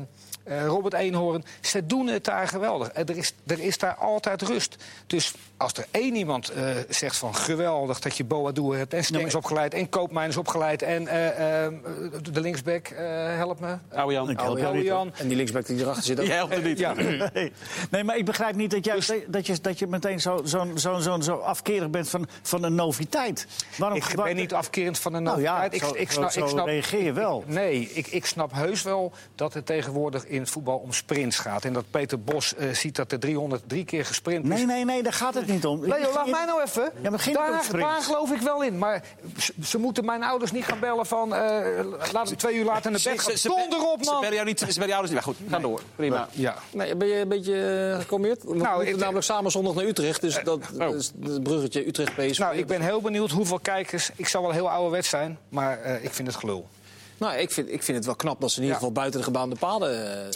[0.47, 1.45] eh, Robert Eenhoorn.
[1.61, 2.89] Ze doen het daar geweldig.
[2.89, 4.77] Eh, Er is, er is daar altijd rust.
[5.07, 8.95] Dus als er één iemand eh, zegt van geweldig dat je Boadu hebt...
[8.95, 10.83] en Stengs opgeleid en Koopmijn is opgeleid...
[10.83, 11.05] en
[12.33, 12.97] de linksback, eh,
[13.37, 13.77] help me.
[13.95, 15.13] Oude Jan.
[15.19, 16.27] En die linksback die erachter zit ook.
[16.37, 16.79] Jij helpt het niet.
[16.79, 16.93] Ja,
[17.35, 17.53] Nee.
[17.91, 20.67] nee, maar ik begrijp niet dat, jij, Dus- dat, je, dat je meteen zo, zo,
[20.77, 23.47] zo, zo, zo afkerig bent van, van een noviteit.
[23.79, 25.83] Waarom, ik ben niet afkerend van de Nou ja, noviteit.
[25.83, 27.45] zo, ik, ik snap, zo ik snap, reageer je wel.
[27.47, 31.65] Nee, ik, ik snap heus wel dat het tegenwoordig in het voetbal om sprints gaat.
[31.65, 34.51] En dat Peter Bos eh, ziet dat er 303 keer gesprint is.
[34.51, 35.81] Nee, nee, nee, daar gaat het niet om.
[35.81, 36.93] Leo, laat mij nou even.
[37.03, 37.29] Ja, maar
[37.73, 38.79] daar, geloof ik wel in.
[38.79, 39.03] Maar
[39.39, 41.35] ze, ze moeten mijn ouders niet gaan bellen van...
[41.35, 43.35] eh, laat ik twee uur later naar bed gaan.
[43.43, 44.21] Donder op, Ze man!
[44.21, 45.25] bellen jou niet, ze bellen jou dus niet.
[45.25, 45.81] Maar goed, ga door.
[45.97, 46.29] Prima.
[46.33, 46.55] Ja.
[46.73, 48.43] Nee, ben je een beetje uh, gekalmeerd?
[48.43, 50.21] We Nou, moeten ik- namelijk samen zondag naar Utrecht.
[50.21, 50.95] Dus dat, oh.
[50.97, 52.39] is het bruggetje Utrecht-PSV.
[52.39, 54.11] Nou, ik ben heel benieuwd hoeveel kijkers...
[54.17, 56.69] Ik zal wel heel ouderwet zijn, maar eh, ik vind het gelul.
[57.19, 58.87] Nou, ik vind, ik vind het wel knap dat ze in ieder Ja.
[58.87, 59.91] geval buiten de gebaande paden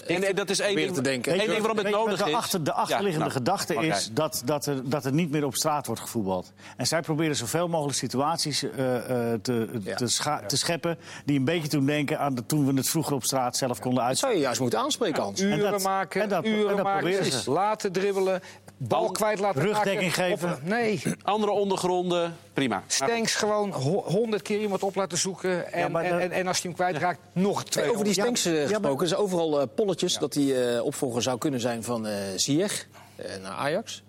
[0.06, 1.32] En, en dat is één proberen ding, te denken.
[1.32, 2.36] één ding waarom het nodig de is.
[2.36, 5.54] achter- de achterliggende Ja, nou, gedachte is dat, dat, er, dat er niet meer op
[5.54, 6.52] straat wordt gevoetbald.
[6.76, 8.96] En zij proberen zoveel mogelijk situaties eh,
[9.32, 9.94] eh, te, Ja.
[9.96, 10.98] te, scha- te scheppen...
[11.24, 13.98] die een beetje doen denken aan de, toen we het vroeger op straat zelf konden
[14.00, 14.18] Dat uit.
[14.18, 15.40] zou je juist moeten aanspreken, Hans.
[15.40, 16.98] Uren dat- maken, en dat- uren en dat maken.
[17.00, 17.30] proberen ze.
[17.30, 17.46] precies.
[17.46, 18.40] Laten dribbelen,
[18.88, 20.24] bal kwijt laten rugdekking maken.
[20.24, 20.52] geven.
[20.52, 22.82] Op- nee, Andere ondergronden, prima.
[22.86, 23.72] Stenks gewoon
[24.04, 25.72] honderd keer iemand op laten zoeken.
[25.72, 27.84] En, maar en, en, en als hij hem kwijtraakt, nog twee.
[27.84, 29.00] Hey, over die Stenks gesproken.
[29.00, 32.86] Er zijn overal eh, polletjes dat hij eh, opvolger zou kunnen zijn van eh Ziyech
[33.16, 34.02] eh, naar Ajax.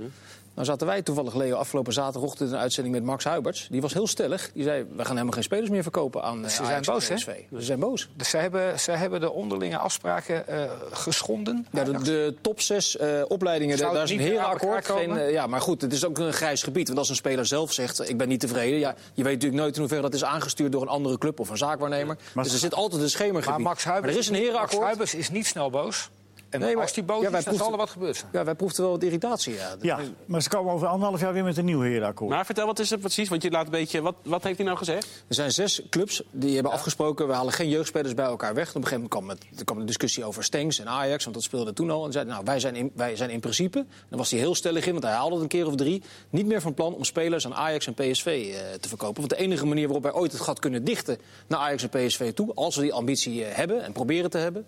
[0.53, 3.67] Nou zaten wij toevallig, Leo, afgelopen zaterdagochtend in een uitzending met Max Huiberts.
[3.69, 4.51] Die was heel stellig.
[4.53, 7.17] Die zei, we gaan helemaal geen spelers meer verkopen aan eh, Ze zijn boos, hè?
[7.17, 8.09] Ze zijn boos.
[8.15, 11.67] Dus ze hebben, ze hebben de onderlinge afspraken eh, geschonden.
[11.71, 14.87] Ja, de, de top zes eh, opleidingen, Zou daar is een herenakkoord.
[14.87, 16.87] elkaar Geen, ja, maar goed, het is ook een grijs gebied.
[16.87, 18.79] Want als een speler zelf zegt, ik ben niet tevreden...
[18.79, 21.49] Ja, je weet natuurlijk nooit in hoeverre dat is aangestuurd door een andere club of
[21.49, 22.17] een zaakwaarnemer.
[22.33, 23.49] Maar- dus er zit altijd een schemergebied.
[23.49, 24.77] maar Max Huibers, er is een Max.
[24.77, 26.09] Huibers is niet snel boos.
[26.51, 28.29] En Nee, maar- als die boos ja, is, dan zal er wat gebeuren zijn.
[28.33, 29.53] Ja, wij proefden wel wat irritatie.
[29.53, 29.75] Ja.
[29.81, 32.29] Ja, maar ze komen over anderhalf jaar weer met een nieuw herenakkoord.
[32.29, 33.29] Maar vertel, wat is het precies?
[33.29, 34.01] Want je laat een beetje...
[34.01, 35.07] Wat, wat heeft hij nou gezegd?
[35.27, 37.27] Er zijn zes clubs die hebben afgesproken...
[37.27, 38.69] we halen geen jeugdspelers bij elkaar weg.
[38.69, 41.23] Op een gegeven moment kwam, het, er kwam een discussie over Stengs en Ajax...
[41.23, 42.05] want dat speelde toen al.
[42.05, 43.85] En zeiden, nou, wij zijn, in, wij zijn in principe...
[44.09, 46.03] dan was hij heel stellig in, want hij haalde het een keer of drie...
[46.29, 49.17] niet meer van plan om spelers aan Ajax en PSV eh, te verkopen.
[49.17, 51.17] Want de enige manier waarop wij ooit het gat kunnen dichten...
[51.47, 54.65] naar Ajax en PSV toe, als we die ambitie eh, hebben en proberen te hebben...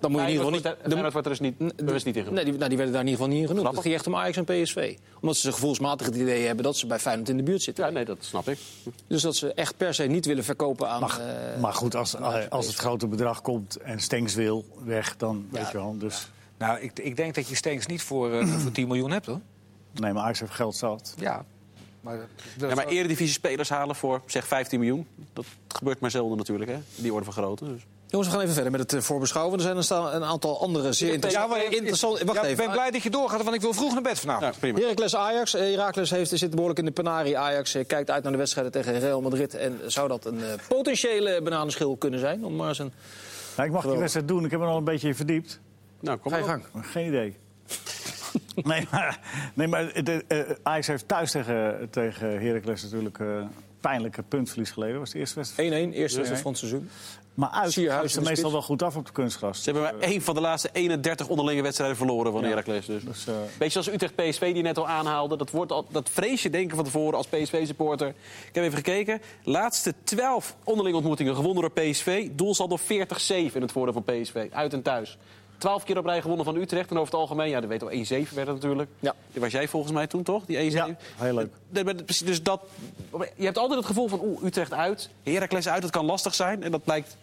[0.00, 0.78] dan moet je in ieder geval niet...
[0.82, 2.32] Feyenoord wordt er dus niet, bewust niet in.
[2.34, 3.74] Nee, die, nou, die werden daar in ieder geval niet in genoemd.
[3.74, 4.96] Het ging echt om Ajax en PSV.
[5.20, 7.84] Omdat ze gevoelsmatig het idee hebben dat ze bij Feyenoord in de buurt zitten.
[7.84, 8.58] Ja, nee, dat snap ik.
[9.06, 11.00] Dus dat ze echt per se niet willen verkopen aan...
[11.00, 11.20] Maar,
[11.54, 12.16] eh, maar goed, als,
[12.50, 15.98] als het grote bedrag komt en Stenks wil weg, dan weet je wel.
[15.98, 16.28] Dus,
[16.58, 19.40] Nou, ik, ik denk dat je Stenks niet voor, eh, voor 10 miljoen hebt, hoor.
[19.94, 21.14] nee, maar Ajax heeft geld zat.
[21.18, 21.44] Ja.
[22.00, 22.18] Maar,
[22.56, 25.06] dat Ja, maar is- eredivisie spelers halen voor, zeg, 15 miljoen.
[25.32, 26.78] Dat gebeurt maar zelden natuurlijk, hè?
[26.96, 27.64] Die orde van grootte.
[27.64, 27.82] Dus.
[28.16, 29.58] Jongens, we gaan even verder met het eh, voorbeschouwen.
[29.58, 31.56] Er zijn een, een aantal andere zeer interessante...
[31.56, 32.22] Ja, maar- interessant.
[32.22, 34.54] Wacht ja, ik ben blij dat je doorgaat, want ik wil vroeg naar bed vanavond.
[34.54, 34.78] Ja, prima.
[34.78, 35.54] Heracles Ajax.
[35.54, 37.38] Eh, Heracles heeft, zit behoorlijk in de penarie.
[37.38, 39.54] Ajax eh, kijkt uit naar de wedstrijden tegen Real Madrid.
[39.54, 42.44] En zou dat een potentiële bananenschil kunnen zijn?
[42.44, 42.92] Om maar eens een...
[43.56, 45.60] Nou, ik mag die wedstrijd doen, ik heb er al een beetje in verdiept.
[46.00, 46.64] Nou, kom Ga je gang.
[46.80, 47.36] Geen idee.
[48.54, 49.20] nee, maar,
[49.54, 53.26] nee, maar de, Ajax heeft thuis tegen, tegen Heracles natuurlijk eh
[53.86, 54.98] pijnlijke puntverlies geleden.
[54.98, 55.72] Was de eerste wedstrijd.
[55.72, 56.88] 1-1, eerste wedstrijd van het seizoen.
[57.34, 59.62] Maar uit Sierhuis gaan ze meestal wel goed af op de kunstgras.
[59.62, 62.48] Ze hebben maar één van de laatste 31 onderlinge wedstrijden verloren van Ja.
[62.48, 62.86] Heracles.
[62.86, 63.04] Dus.
[63.04, 65.36] Dus, eh, Beetje zoals Utrecht-PSV die net al aanhaalde.
[65.36, 68.08] Dat, wordt al, dat vrees je denken van tevoren als PSV-supporter.
[68.48, 69.20] Ik heb even gekeken.
[69.42, 72.28] Laatste 12 onderlinge ontmoetingen gewonnen door PSV.
[72.32, 74.46] Doelsaldo 40-7 in het voordeel van PSV.
[74.52, 75.18] Uit en thuis.
[75.58, 76.90] 12 keer op rij gewonnen van Utrecht.
[76.90, 78.90] En over het algemeen, ja, dat weet al 1-7 werd het natuurlijk.
[79.00, 79.14] Ja.
[79.32, 80.44] Die was jij volgens mij toen, toch?
[80.46, 80.74] Die 1-7.
[80.74, 82.04] Ja, heel leuk.
[82.04, 82.60] Precies, Dus dat,
[83.36, 85.08] je hebt altijd het gevoel van, oeh, Utrecht uit.
[85.22, 86.62] Heracles uit, dat kan lastig zijn.
[86.62, 87.16] En dat blijkt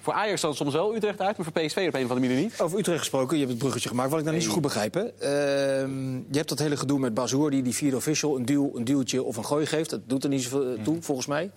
[0.00, 1.36] voor Ajax dan soms wel Utrecht uit.
[1.36, 2.60] Maar voor PSV op een of andere manier niet.
[2.60, 4.10] Over Utrecht gesproken, je hebt het bruggetje gemaakt.
[4.10, 4.94] Wat ik nou niet zo goed begrijp.
[4.94, 5.02] Hè.
[5.02, 8.84] Ehm, je hebt dat hele gedoe met Bazoer die die vierde official een, duw, een
[8.84, 9.90] duwtje of een gooi geeft.
[9.90, 11.50] Dat doet er niet zoveel eh, toe, volgens mij.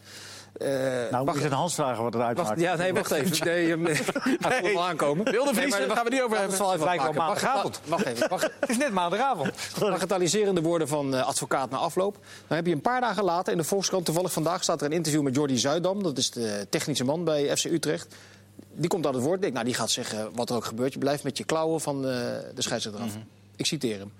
[0.57, 2.61] Eh, Nou, wacht- is het Hans vragen wat eruit wacht, maakt?
[2.61, 3.45] ja, nee, wacht even.
[3.47, 3.95] Nee, um, hij
[4.59, 5.31] voelt wel aankomen.
[5.31, 6.69] Wilde Nee, Vries, daar gaan we niet over hebben.
[6.69, 7.79] het Lijkt wel maandagavond.
[7.85, 8.29] Wacht, even.
[8.29, 9.51] Wacht, Het is net maandagavond.
[9.79, 12.17] bagatelliserende woorden van eh, advocaat na afloop.
[12.47, 14.91] Dan heb je een paar dagen later in de Volkskrant, toevallig vandaag, staat er een
[14.93, 16.03] interview met Jordi Zuidam.
[16.03, 18.15] Dat is de technische man bij FC Utrecht.
[18.73, 19.35] Die komt aan het woord.
[19.35, 20.93] Ik denk, nou, die gaat zeggen wat er ook gebeurt.
[20.93, 22.11] Je blijft met je klauwen van eh,
[22.55, 23.11] de scheidsrechter af.
[23.55, 24.11] Ik citeer hem.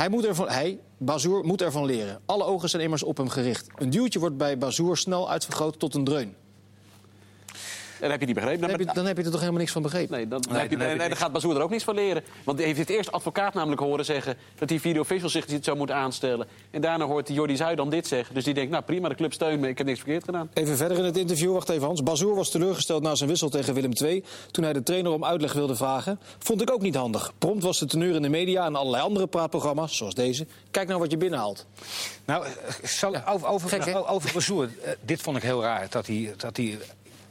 [0.00, 2.20] Hij, moet ervan, hij, Bazoer, moet ervan leren.
[2.26, 3.66] Alle ogen zijn immers op hem gericht.
[3.76, 6.34] Een duwtje wordt bij Bazoer snel uitvergroot tot een dreun.
[8.00, 8.60] En dat heb je niet begrepen.
[8.60, 10.16] Dan Dan heb je, dan heb je er toch helemaal niks van begrepen?
[10.16, 11.20] Nee, dan, Nee, heb je, dan heb je dan niks.
[11.20, 12.22] gaat Bazoer er ook niets van leren.
[12.44, 14.36] Want die heeft het eerst advocaat namelijk horen zeggen...
[14.58, 16.46] dat die video official zich zo moet aanstellen.
[16.70, 18.34] En daarna hoort die Jordi Zuidam dit zeggen.
[18.34, 20.50] Dus die denkt, nou prima, de club steunt me, ik heb niks verkeerd gedaan.
[20.54, 22.02] Even verder in het interview, wacht even Hans.
[22.02, 24.24] Bazoer was teleurgesteld na zijn wissel tegen Willem II...
[24.50, 26.20] toen hij de trainer om uitleg wilde vragen.
[26.38, 27.32] Vond ik ook niet handig.
[27.38, 30.46] Prompt was de teneur in de media en allerlei andere praatprogramma's, zoals deze.
[30.70, 31.66] Kijk nou wat je binnenhaalt.
[32.24, 35.86] Nou, eh, over, over, Gek, over Bazoer, eh, dit vond ik heel raar.
[35.90, 36.78] Dat hij, dat hij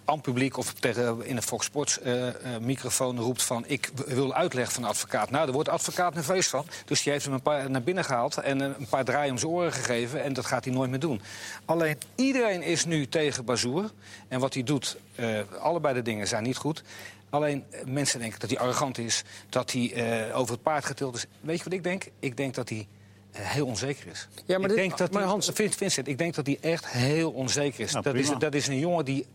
[0.10, 3.64] aan publiek of tegen, in een Fox Sports eh, eh, microfoon roept van...
[3.68, 5.30] ik wil uitleg van de advocaat.
[5.30, 6.66] Nou, daar wordt de advocaat nerveus van.
[6.86, 9.38] Dus die heeft hem een paar naar binnen gehaald en eh, een paar draaien om
[9.38, 10.24] zijn oren gegeven.
[10.24, 11.22] En dat gaat hij nooit meer doen.
[11.66, 13.92] Alleen, iedereen is nu tegen Bazoer.
[14.28, 16.84] En wat hij doet, eh, allebei de dingen zijn niet goed.
[17.30, 21.16] Alleen eh, mensen denken dat hij arrogant is, dat hij eh, over het paard getild
[21.16, 21.26] is.
[21.42, 22.06] Weet je wat ik denk?
[22.20, 22.88] Ik denk dat hij
[23.32, 24.28] eh, heel onzeker is.
[24.46, 26.58] Ja, maar ik dit- denk dat maar hij- Hans- Vin- Vincent, ik denk dat hij
[26.62, 27.92] echt heel onzeker is.
[27.92, 29.26] Nou, dat, is dat is een jongen die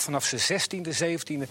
[0.00, 1.48] vanaf zijn 16e, 17e.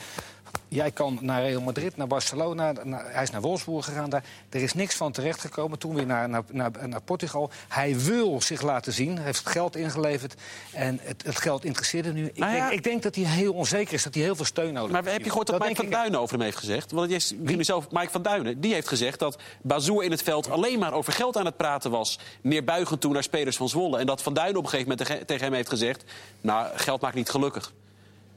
[0.70, 2.74] Jij kan naar Real Madrid, naar Barcelona.
[2.84, 4.10] naar- hij is naar Wolfsburg gegaan.
[4.10, 4.24] Daar.
[4.50, 5.80] Er is niks van terechtgekomen.
[5.80, 7.50] Toen weer naar, naar, naar, naar Portugal.
[7.68, 9.16] Hij wil zich laten zien.
[9.16, 10.36] Hij heeft geld ingeleverd.
[10.74, 12.26] En het, het geld interesseerde nu.
[12.26, 12.60] Ik, Nou ja.
[12.62, 14.04] denk, ik denk dat hij heel onzeker is.
[14.04, 15.14] Dat hij heel veel steun nodig Maar heeft.
[15.14, 16.92] heb je gehoord dat, Dat Mike van ik- Duinen over hem heeft gezegd?
[16.92, 20.24] Want het is jullie zelf, Mike van Duinen, die heeft gezegd dat Bazoer in het
[20.24, 22.20] veld alleen maar over geld aan het praten was.
[22.42, 24.00] Neerbuigend toe naar spelers van Zwolle.
[24.00, 26.04] En dat Van Duinen op een gegeven moment tegen hem heeft gezegd:
[26.42, 27.74] Nou, geld maakt niet gelukkig.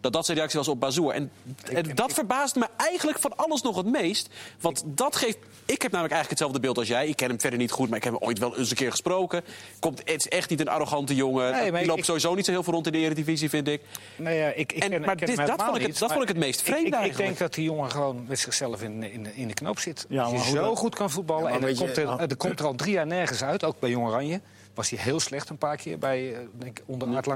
[0.00, 1.12] Dat dat zijn reactie was op Bazoer.
[1.12, 1.30] En,
[1.72, 4.28] en dat verbaast me eigenlijk van alles nog het meest.
[4.60, 5.38] Want dat geeft.
[5.64, 7.08] Ik heb namelijk eigenlijk hetzelfde beeld als jij.
[7.08, 8.90] Ik ken hem verder niet goed, maar ik heb hem ooit wel eens een keer
[8.90, 9.42] gesproken.
[9.78, 11.52] Komt, het is echt niet een arrogante jongen.
[11.52, 13.68] Nee, Die ik- loopt ik- sowieso niet zo heel veel rond in de Eredivisie, vind
[13.68, 13.82] ik.
[14.16, 15.90] Nou ja, ik, ik En- ken, maar ik ken dit- hem dat vond ik het-
[15.90, 17.26] niet, dat maar vond ik het meest ik- vreemde Ik, ik, eigenlijk.
[17.28, 20.06] denk dat die jongen gewoon met zichzelf in, in, de- in de knoop zit.
[20.08, 21.50] Ja, maar zo dat- goed kan voetballen.
[21.50, 23.78] Ja, en er je- komt, er, er komt er al drie jaar nergens uit, ook
[23.80, 24.40] bij Jong Oranje.
[24.74, 27.26] Was hij heel slecht een paar keer bij, eh, denk ik, onder Art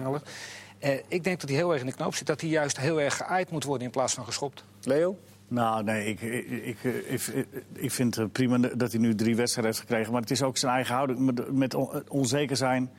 [0.85, 2.27] Eh, ik denk dat hij heel erg in de knoop zit.
[2.27, 4.65] Dat hij juist heel erg geaaid moet worden in plaats van geschopt.
[4.83, 5.19] Leo?
[5.49, 6.77] Nou, nee, ik, ik, ik,
[7.09, 10.13] ik, ik vind het prima dat hij nu drie wedstrijden heeft gekregen.
[10.13, 11.19] Maar het is ook zijn eigen houding.
[11.19, 12.91] Met, met on- onzeker zijn.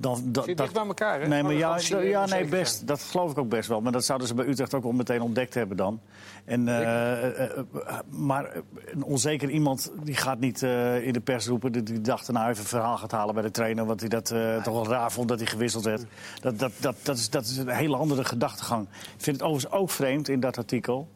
[0.00, 1.28] Dan, Zit dicht bij elkaar, hè?
[1.28, 2.86] Nee, maar ja, Arrogantie en ja nee, best.
[2.86, 3.80] Dat geloof ik ook best wel.
[3.80, 6.00] Maar dat zouden ze bij Utrecht ook wel meteen ontdekt hebben dan.
[6.44, 7.64] En, eh, eh, eh,
[8.08, 8.50] maar
[8.86, 10.62] een onzeker iemand die gaat niet
[11.02, 11.72] in de pers roepen...
[11.72, 13.84] die, die dag daarna even een verhaal gaat halen bij de trainer...
[13.84, 14.34] want hij dat
[14.64, 16.04] toch wel raar vond dat hij gewisseld werd.
[16.40, 18.88] Dat, dat, dat, dat, is, dat is een hele andere gedachtegang.
[18.92, 21.08] Ik vind het overigens ook vreemd in dat artikel...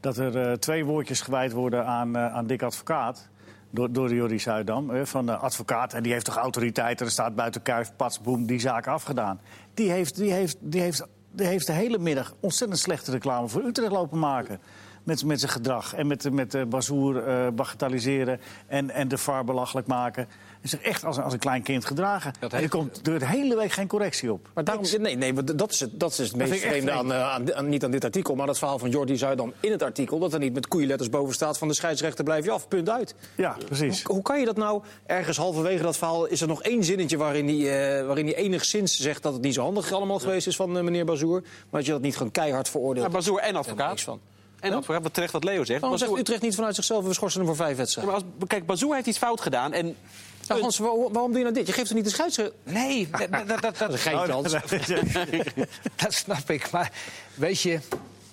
[0.00, 3.28] dat er twee woordjes gewijd worden aan, aan Dick Advocaat...
[3.74, 5.92] Door, door Jordi Zuidam, van de advocaat.
[5.92, 7.00] En die heeft toch autoriteit.
[7.00, 9.40] Er staat buiten kuif, pats, boem, die zaak afgedaan.
[9.74, 13.62] Die heeft, die, heeft, die, heeft, die heeft de hele middag ontzettend slechte reclame voor
[13.62, 14.60] Utrecht lopen maken.
[15.04, 15.94] Met, met zijn gedrag.
[15.94, 18.40] En met, met de bazoer eh bagatelliseren.
[18.66, 20.28] En, en de VAR belachelijk maken.
[20.60, 22.32] En zich echt als, een- als een klein kind gedragen.
[22.40, 24.48] Dat en er komt er de hele week geen correctie op.
[24.54, 27.54] Maar daarom, nee, nee, dat is het, dat is het meest vreemde aan, eh, aan,
[27.54, 30.18] aan- niet aan dit artikel, maar dat verhaal van Jordi Zuidam in het artikel.
[30.18, 33.14] Dat er niet met koeienletters boven staat van de scheidsrechter blijf je af, punt uit.
[33.34, 34.02] Ja, precies.
[34.02, 37.16] Hoe, hoe kan je dat nou, ergens halverwege dat verhaal, is er nog één zinnetje
[37.16, 40.56] waarin hij eh, waarin hij enigszins zegt dat het niet zo handig allemaal geweest is
[40.56, 41.40] van meneer Bazoer.
[41.40, 43.06] Maar dat je dat niet gewoon keihard veroordeelt.
[43.06, 43.88] Ja, Bazoer en Daar advocaat.
[43.90, 44.20] niks van.
[44.64, 45.80] En advocaat, wat terecht wat Leo zegt.
[45.80, 48.14] Waarom zegt Utrecht niet vanuit zichzelf, we schorsen hem voor vijf Ja, wedstrijden?
[48.14, 49.72] maar als, kijk, Bazoer heeft iets fout gedaan.
[49.72, 49.96] En
[50.48, 51.66] Nou, Hans, waar- waarom doe je nou dit?
[51.66, 52.54] Je geeft er niet de scheidsrechter...
[52.62, 54.52] Nee, dat, dat, dat, dat, Dat is een geintje, Hans.
[56.02, 56.70] dat snap ik.
[56.70, 56.90] Maar
[57.34, 57.78] weet je,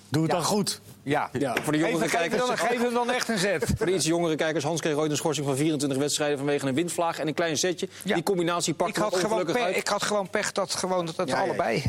[0.08, 0.80] Doe het dan goed.
[1.02, 1.30] ja.
[1.32, 2.48] Ja, voor de jongere Geef, geef, hem kijkers...
[2.58, 3.72] dan, geef hem dan echt een zet.
[3.76, 6.74] Voor de iets jongere kijkers, Hans kreeg ooit een schorsing van 24 wedstrijden vanwege een
[6.74, 7.88] windvlaag en een klein setje.
[8.04, 8.14] Ja.
[8.14, 9.76] Die combinatie Ik pakte had, hem gewoon pech, uit.
[9.76, 11.46] ik had gewoon pech dat, gewoon, dat, dat Ja, ja, ja.
[11.48, 11.82] allebei...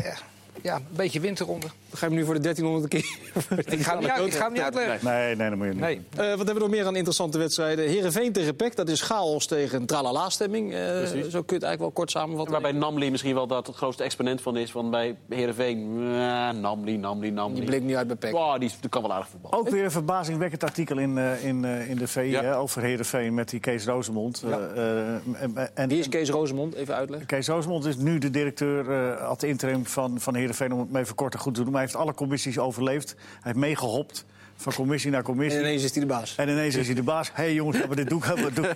[0.63, 1.67] Ja, een beetje winterronde.
[1.89, 3.01] Dan ga je hem nu voor de 1300 keer.
[3.73, 5.07] Ik ga, hem uit- ik ga hem niet uitleggen.
[5.09, 5.81] Nee, nee, dat moet je niet.
[5.81, 6.01] Nee.
[6.11, 7.89] Eh, wat hebben we nog meer aan interessante wedstrijden?
[7.89, 10.73] Herenveen tegen PEC, dat is chaos tegen tralala-stemming.
[10.73, 12.51] Eh, zo kun je het eigenlijk wel kort samenvatten.
[12.51, 14.71] waarbij Namli misschien wel dat het grootste exponent van is.
[14.71, 17.55] Want bij Heerenveen, eh, Namli, Namli, Namli.
[17.55, 18.33] Die bleek niet uit bij PEC.
[18.33, 19.57] Oh, die, die kan wel aardig voetballen.
[19.59, 22.41] Ook weer een verbazingwekkend artikel in, eh, in, eh, in de VI Ja.
[22.41, 24.43] hè, over Heerenveen met die Kees Rosemond.
[24.47, 24.59] Ja.
[24.59, 26.73] Eh, eh, en, en, Wie is Kees Rosemond?
[26.75, 27.27] Even uitleggen.
[27.27, 30.51] Kees Rosemond is nu de directeur eh ad interim van, van Heerenveen...
[30.61, 31.71] om het me even kort en goed te doen.
[31.71, 33.09] Maar hij heeft alle commissies overleefd.
[33.17, 35.59] Hij heeft meegehopt van commissie naar En commissie.
[35.61, 36.35] ineens is hij de baas.
[36.35, 37.27] En ineens is hij de baas.
[37.33, 38.21] Hé hey, jongens, gaan we dit doen?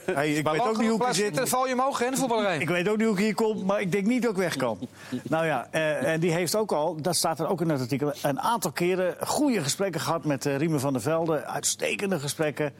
[0.05, 1.35] Hey, ik Maar weet ook niet hoe ik zit.
[1.35, 2.57] dan val je omhoog hè, de voetballerij.
[2.57, 4.55] Ik weet ook niet hoe ik hier kom, maar ik denk niet dat ik weg
[4.55, 4.87] kan.
[5.23, 8.13] nou ja, eh, en die heeft ook al, dat staat er ook in het artikel...
[8.21, 11.45] een aantal keren goede gesprekken gehad met eh, Riemen van der Velde.
[11.45, 12.73] Uitstekende gesprekken.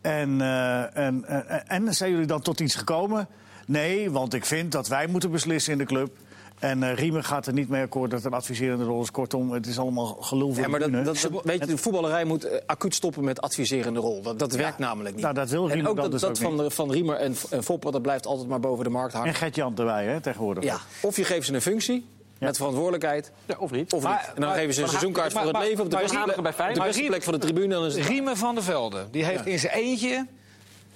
[0.00, 3.28] En, eh, en, en, en zijn jullie dan tot iets gekomen?
[3.66, 6.16] Nee, want ik vind dat wij moeten beslissen in de club...
[6.62, 9.10] En eh Riemen gaat er niet mee akkoord dat een adviserende rol is.
[9.10, 11.76] Kortom, het is allemaal gelul voor Ja, maar de dat, dat, dat- weet je, de
[11.76, 14.22] voetballerij moet eh, acuut stoppen met adviserende rol.
[14.22, 15.24] Dat, dat werkt namelijk niet.
[15.24, 17.16] Nou, dat wil en Riemen ook dan dat, dus dat ook van, de- van Riemer
[17.16, 19.28] en, en Foppen, dat blijft altijd maar boven de markt hangen.
[19.28, 20.64] En Gert-Jan erbij, hè, tegenwoordig.
[20.64, 22.06] Ja, of je geeft ze een functie
[22.38, 23.92] met verantwoordelijkheid, Ja, of niet.
[23.92, 24.26] of Maar- niet.
[24.26, 26.04] En dan maar- geven ze een seizoenkaart maar- voor het maar- leven op de maar
[26.04, 27.74] beste, bij Feyenoord- de beste plek van de tribune.
[27.74, 30.26] Dan is Riemen van der Velde, die heeft in zijn eentje...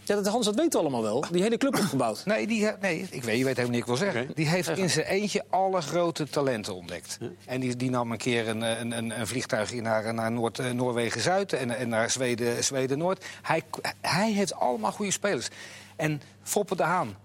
[0.07, 1.25] ja, dat, Hans, dat weten we allemaal wel.
[1.31, 2.25] Die hele club opgebouwd.
[2.25, 4.35] Nee, die, nee ik weet, je weet helemaal niet wat ik wil zeggen.
[4.35, 7.19] Die heeft in zijn eentje alle grote talenten ontdekt.
[7.47, 10.71] En die, die nam een keer een, een, een, een vliegtuigje naar, naar Noord, eh,
[10.71, 13.25] Noorwegen-Zuid en, en naar Zweden- Zweden-Noord.
[13.43, 13.63] hij,
[14.01, 15.49] hij heeft allemaal goede spelers.
[15.97, 17.17] En Foppe de Haan,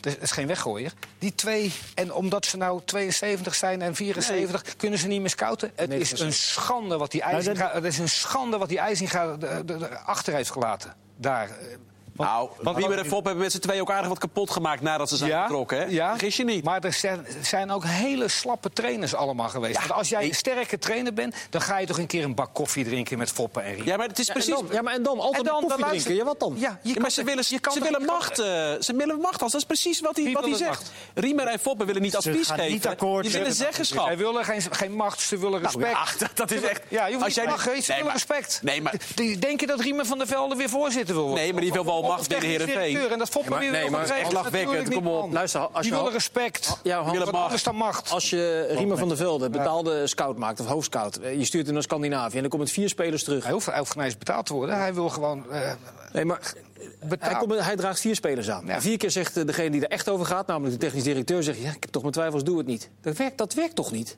[0.00, 0.92] dat is geen weggooier.
[1.18, 5.70] Die twee, en omdat ze nou 72 zijn en 74, kunnen ze niet meer scouten.
[5.74, 10.34] Het is een schande wat die IJzinga, het is een schande wat die de- achter
[10.34, 10.94] heeft gelaten.
[11.16, 11.50] Daar.
[12.20, 15.08] Nou, want Riemer en Fop hebben met z'n twee ook aardig wat kapot gemaakt nadat
[15.08, 15.78] ze zijn vertrokken.
[15.78, 15.84] Hè?
[15.84, 16.64] Ja, Vergis je niet.
[16.64, 19.78] Maar er zijn, zijn ook hele slappe trainers allemaal geweest.
[19.78, 22.54] Want als jij een sterke trainer bent, dan ga je toch een keer een bak
[22.54, 23.86] koffie drinken met Foppen en Riemen.
[23.86, 24.60] Ja, maar het is Ja, en precies...
[24.60, 25.90] dan, ja, maar en dan altijd En dan- koffie dan drinken.
[25.90, 26.54] luister- Ja, wat dan?
[26.56, 28.38] Ja, je Ja, kan maar ze willen, je kan ze willen macht.
[28.38, 28.46] eh,
[28.80, 29.40] ze willen macht.
[29.40, 30.90] Dat is precies wat hij, Wie wat hij zegt.
[31.14, 32.72] Riemer en Foppen willen niet Ze advies gaan geven.
[32.72, 34.06] niet akkoord Die willen zeggenschap.
[34.06, 36.20] Zij willen geen, geen macht, ze willen Nou, respect.
[36.20, 36.82] ja, dat- is echt...
[36.88, 37.34] Ja, je hoeft niet
[37.84, 38.60] ze willen respect.
[38.62, 38.94] Nee, maar...
[39.14, 41.42] Die- Denk je dat Riemen van der Velde weer voorzitter wil worden?
[41.42, 43.10] Nee, maar die wil wel macht binnen Heerenveen.
[43.10, 45.32] En dat Foppen Ja, maar- nee, wil maar echt lachwekkend, kom op.
[45.32, 46.76] Luister, als Die je- willen respect.
[46.82, 47.44] Ja, Hans, willen macht.
[47.44, 48.10] anders dan macht.
[48.10, 51.16] Als je Riemer van der Velde betaalde scout maakt, of hoofdscout...
[51.16, 53.42] eh, je stuurt hem naar Scandinavië en dan komen het vier spelers terug.
[53.44, 54.78] Hij hoeft, hij hoeft geen eens betaald te worden.
[54.78, 55.70] Hij wil gewoon eh,
[56.12, 56.52] Nee, maar
[57.18, 58.66] hij, komt, hij draagt vier spelers aan.
[58.66, 58.80] Ja.
[58.80, 61.42] Vier keer zegt degene die er echt over gaat, namelijk de technisch directeur...
[61.42, 62.90] zegt, ja, ik heb toch mijn twijfels, doe het niet.
[63.00, 64.16] Dat werkt, dat werkt toch niet?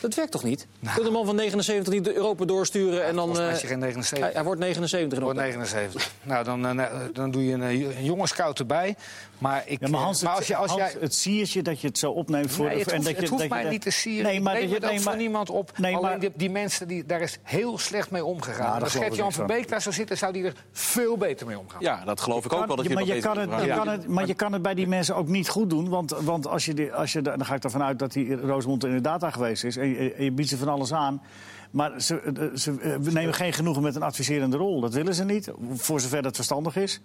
[0.00, 0.66] Dat werkt toch niet?
[0.78, 3.40] Je kunt een man van 79 niet de Europa doorsturen en dan...
[3.40, 4.18] eh, geen 79.
[4.18, 5.42] hij, hij wordt 79 in Voor oktober.
[5.50, 6.12] 79.
[6.22, 8.96] nou, dan, eh, dan doe je een, eh, een jonge scout erbij.
[9.38, 10.96] Maar, ik, Ja, maar Hans, maar als, je, als Hans, jij...
[11.00, 12.66] het siertje dat je het zo opneemt voor...
[12.66, 14.24] Nee, het en hoeft, dat je, het hoeft dat je mij niet te sieren.
[14.30, 14.74] Nee, maar ik dat neem je...
[14.74, 15.78] het Nee, ook maar, voor niemand op.
[15.78, 18.72] Nee, Alleen maar- die, die mensen, die, daar is heel slecht mee omgegaan.
[18.72, 19.46] Daar als Gert-Jan van.
[19.46, 21.80] Verbeek daar zou zitten, zou die er veel beter mee omgaan.
[21.80, 22.76] Ja, dat geloof ik ook wel.
[22.76, 23.76] Dat je maar, je kan het, je Ja.
[23.76, 25.88] kan het, maar je kan het bij die mensen ook niet goed doen.
[25.88, 28.84] Want, want als je, die, als je, dan ga ik ervan uit dat die Roosmond
[28.84, 29.76] in de data geweest is.
[29.76, 31.22] En je, en je biedt ze van alles aan.
[31.70, 34.80] Maar ze, eh, ze eh, we nemen geen genoegen met een adviserende rol.
[34.80, 37.00] Dat willen ze niet, voor zover dat verstandig is.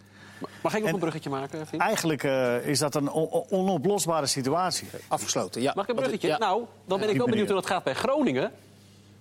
[0.62, 1.82] Mag ik nog En- een bruggetje maken, vriend?
[1.84, 4.88] Eigenlijk eh, is dat een on- on- onoplosbare situatie.
[5.08, 5.72] Afgesloten, ja.
[5.76, 6.28] Mag ik een bruggetje?
[6.28, 6.38] ja.
[6.38, 8.52] Nou, dan ben ik wel ben benieuwd hoe dat gaat bij Groningen.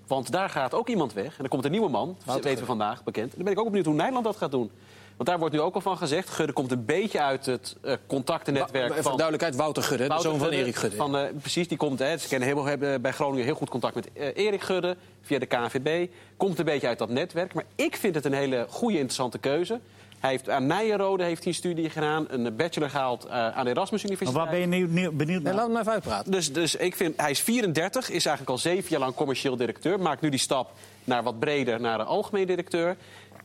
[0.07, 1.39] Want daar gaat ook iemand weg.
[1.39, 3.31] En er komt een nieuwe man, dat weten we vandaag bekend.
[3.31, 4.71] En dan ben ik ook benieuwd hoe Nederland dat gaat doen.
[5.17, 6.31] Want daar wordt nu ook al van gezegd.
[6.31, 9.17] Gudde komt een beetje uit het eh, contactennetwerk voor van...
[9.17, 10.97] duidelijkheid, Wouter Gudde, de zoon van Erik Gudde.
[10.97, 11.99] Van, eh, precies, die komt.
[11.99, 15.39] Hè, ze kennen heel, hebben bij Groningen heel goed contact met eh, Erik Gudde via
[15.39, 16.11] de KNVB.
[16.37, 17.55] Komt een beetje uit dat netwerk.
[17.55, 19.81] Maar ik vind het een hele goede, interessante keuze.
[20.21, 23.71] Hij heeft aan Nijenrode heeft hij een studie gedaan, een bachelor gehaald eh, aan de
[23.71, 24.35] Erasmus Maar Universiteit.
[24.45, 25.63] waar ben je nieuw- nieuw- benieuwd Nee, naar?
[25.63, 26.33] laat hem even uitpraten.
[26.33, 30.01] Dus, dus ik vind, hij is 34, is eigenlijk al zeven jaar lang commercieel directeur.
[30.01, 30.73] Maakt nu die stap
[31.05, 32.97] naar wat breder, naar de algemeen directeur.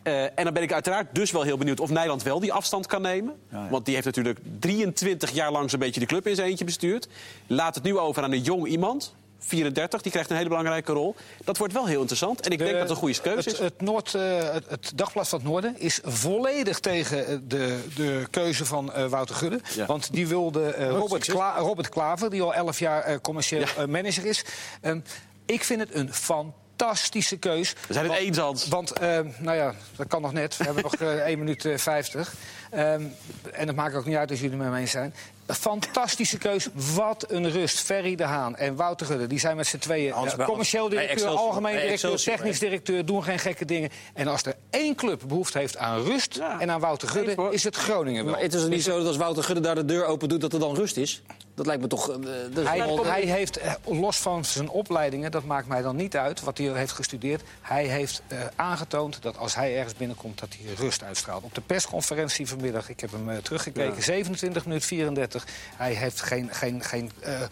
[0.04, 2.88] Eh, en dan ben ik uiteraard dus wel heel benieuwd of Nederland wel die afstand
[2.88, 3.34] kan nemen.
[3.52, 3.70] Ja, ja.
[3.70, 7.08] Want die heeft natuurlijk 23 jaar lang zo'n beetje de club in zijn eentje bestuurd.
[7.48, 9.16] Laat het nu over aan een jong iemand.
[9.46, 11.16] 34, die krijgt een hele belangrijke rol.
[11.44, 12.42] Dat wordt wel heel interessant.
[12.42, 13.60] En ik denk dat het een goede keuze het, is.
[13.66, 18.26] Het, Noord, eh, het, het Dagblad van het Noorden is volledig tegen eh, de, de
[18.30, 19.60] keuze van eh, Wouter Gudde.
[19.76, 19.86] Ja.
[19.86, 21.26] Want die wilde eh, Robert.
[21.26, 24.46] Kla- Robert Klaver, die al 11 jaar eh, commercieel manager is.
[24.82, 25.00] Ehm,
[25.46, 27.74] ik vind het een fantastische keus.
[27.88, 28.68] We zijn het Want- eens, Hans.
[28.68, 29.00] Want,
[29.40, 30.58] nou ja, dat kan nog net.
[30.58, 32.34] We hebben nog eh 1 minuut eh, 50.
[32.72, 33.04] Ehm,
[33.52, 35.14] en dat maakt ook niet uit als jullie het met me eens zijn.
[35.46, 36.68] Een fantastische keus.
[36.96, 37.80] Wat een rust.
[37.80, 39.28] Ferry de Haan en Wouter Gudde.
[39.28, 43.06] Die zijn met z'n tweeën Hans, eh, commercieel directeur, algemeen directeur, technisch directeur.
[43.06, 43.90] Doen geen gekke dingen.
[44.14, 46.60] En als er één club behoefte heeft aan rust Ja.
[46.60, 48.34] en aan Wouter Gudde, is het Groningen wel.
[48.34, 50.42] Maar het is er niet zo dat als Wouter Gudde daar de deur open doet,
[50.42, 51.22] dat er dan rust is?
[51.56, 52.10] Dat lijkt me toch...
[52.10, 52.16] eh,
[52.54, 56.18] dat Hij, wel- hij heeft, eh, los van zijn opleidingen, dat maakt mij dan niet
[56.18, 57.42] uit, wat hij heeft gestudeerd.
[57.62, 61.44] Hij heeft eh, aangetoond dat als hij ergens binnenkomt, dat hij rust uitstraalt.
[61.44, 65.31] Op de persconferentie vanmiddag, ik heb hem teruggekeken, 27 minuten 34.
[65.76, 66.50] Hij heeft geen.
[66.52, 67.48] geen, geen eh, eh,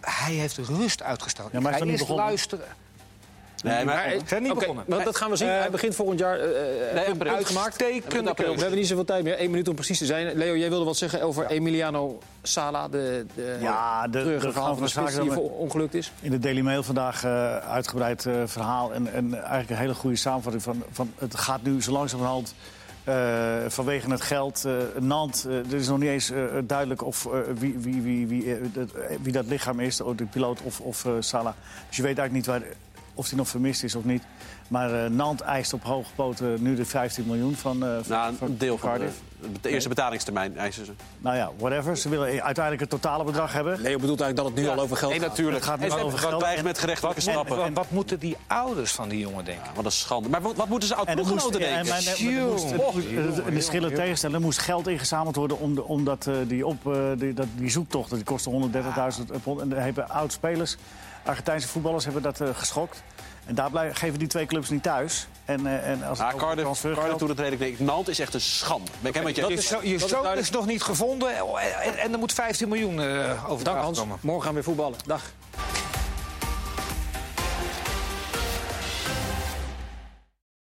[0.00, 1.52] hij heeft rust uitgestraald.
[1.52, 2.26] Ja, maar hij is hij nog niet is begonnen.
[2.26, 2.64] luisteren.
[3.62, 4.84] Nee, maar, Hij zijn niet begonnen.
[4.88, 5.48] maar dat gaan we zien.
[5.48, 6.38] Hij begint volgend jaar.
[6.38, 7.34] eh, eh, Nee, april.
[7.34, 7.76] uitgemaakt.
[7.76, 8.02] We
[8.46, 9.40] hebben niet zoveel tijd meer.
[9.40, 10.36] Eén minuut om precies te zijn.
[10.36, 14.82] Leo, jij wilde wat zeggen over Emiliano Sala, de, de Ja, de- de verhaal van
[14.82, 16.12] de spits die ongelukt is.
[16.20, 18.92] In de Daily Mail vandaag eh, uitgebreid eh, verhaal.
[18.92, 22.54] En, en eigenlijk een hele goede samenvatting van, van het gaat nu zo langzamerhand.
[23.04, 26.32] Eh vanwege het geld, eh Nant, eh, er is nog niet eens
[26.64, 28.90] duidelijk of, wie, wie, wie, wie, dat,
[29.22, 31.54] wie dat lichaam is, de piloot of, of Salah.
[31.88, 32.62] Dus je weet eigenlijk niet waar,
[33.14, 34.22] of hij nog vermist is of niet.
[34.68, 38.48] Maar eh Nant eist op hoge poten nu de 15 miljoen van, eh, Nou, van
[38.48, 39.18] een deel van de, Cardiff.
[39.60, 40.92] de eerste betalingstermijn eisen ze.
[41.18, 41.96] Nou ja, whatever.
[41.96, 43.80] Ze willen uiteindelijk het totale bedrag hebben.
[43.80, 45.28] Leo bedoelt eigenlijk dat het nu al over geld Nee, gaat.
[45.28, 45.56] natuurlijk.
[45.56, 46.42] Het gaat nu en over geld.
[46.42, 47.64] krijgen met gerechtelijke En, strappen.
[47.64, 49.70] en wat moeten die ouders van die jongen denken?
[49.74, 50.28] Wat een schande.
[50.28, 51.94] Maar wat, wat moeten ze En er oud-ploeggenoten en, denken?
[51.94, 54.36] er moest- jongen, de- schillen tegenstellen.
[54.36, 57.46] Er moest geld ingezameld worden om, de, om dat, eh, die, op, eh, die, dat,
[57.56, 58.10] die zoektocht.
[58.14, 59.60] Die kostte 130.000 pond.
[59.60, 60.76] En daar hebben oud-spelers,
[61.24, 63.02] Argentijnse voetballers, hebben dat eh, geschokt.
[63.46, 65.26] En daar blijven, geven die twee clubs niet thuis.
[65.44, 67.80] En, eh, en als over Cardiff, Cardiff doet het redelijk.
[67.80, 68.90] Nantes is echt een schande.
[69.00, 69.66] Ben ik helemaal met je Je, eens.
[69.66, 71.36] zo, je dat is zoon is nog niet gevonden
[71.82, 73.98] en, en er moet 15 miljoen eh over Dank Hans.
[73.98, 74.18] komen.
[74.20, 74.98] Morgen gaan we weer voetballen.
[75.06, 75.22] Dag.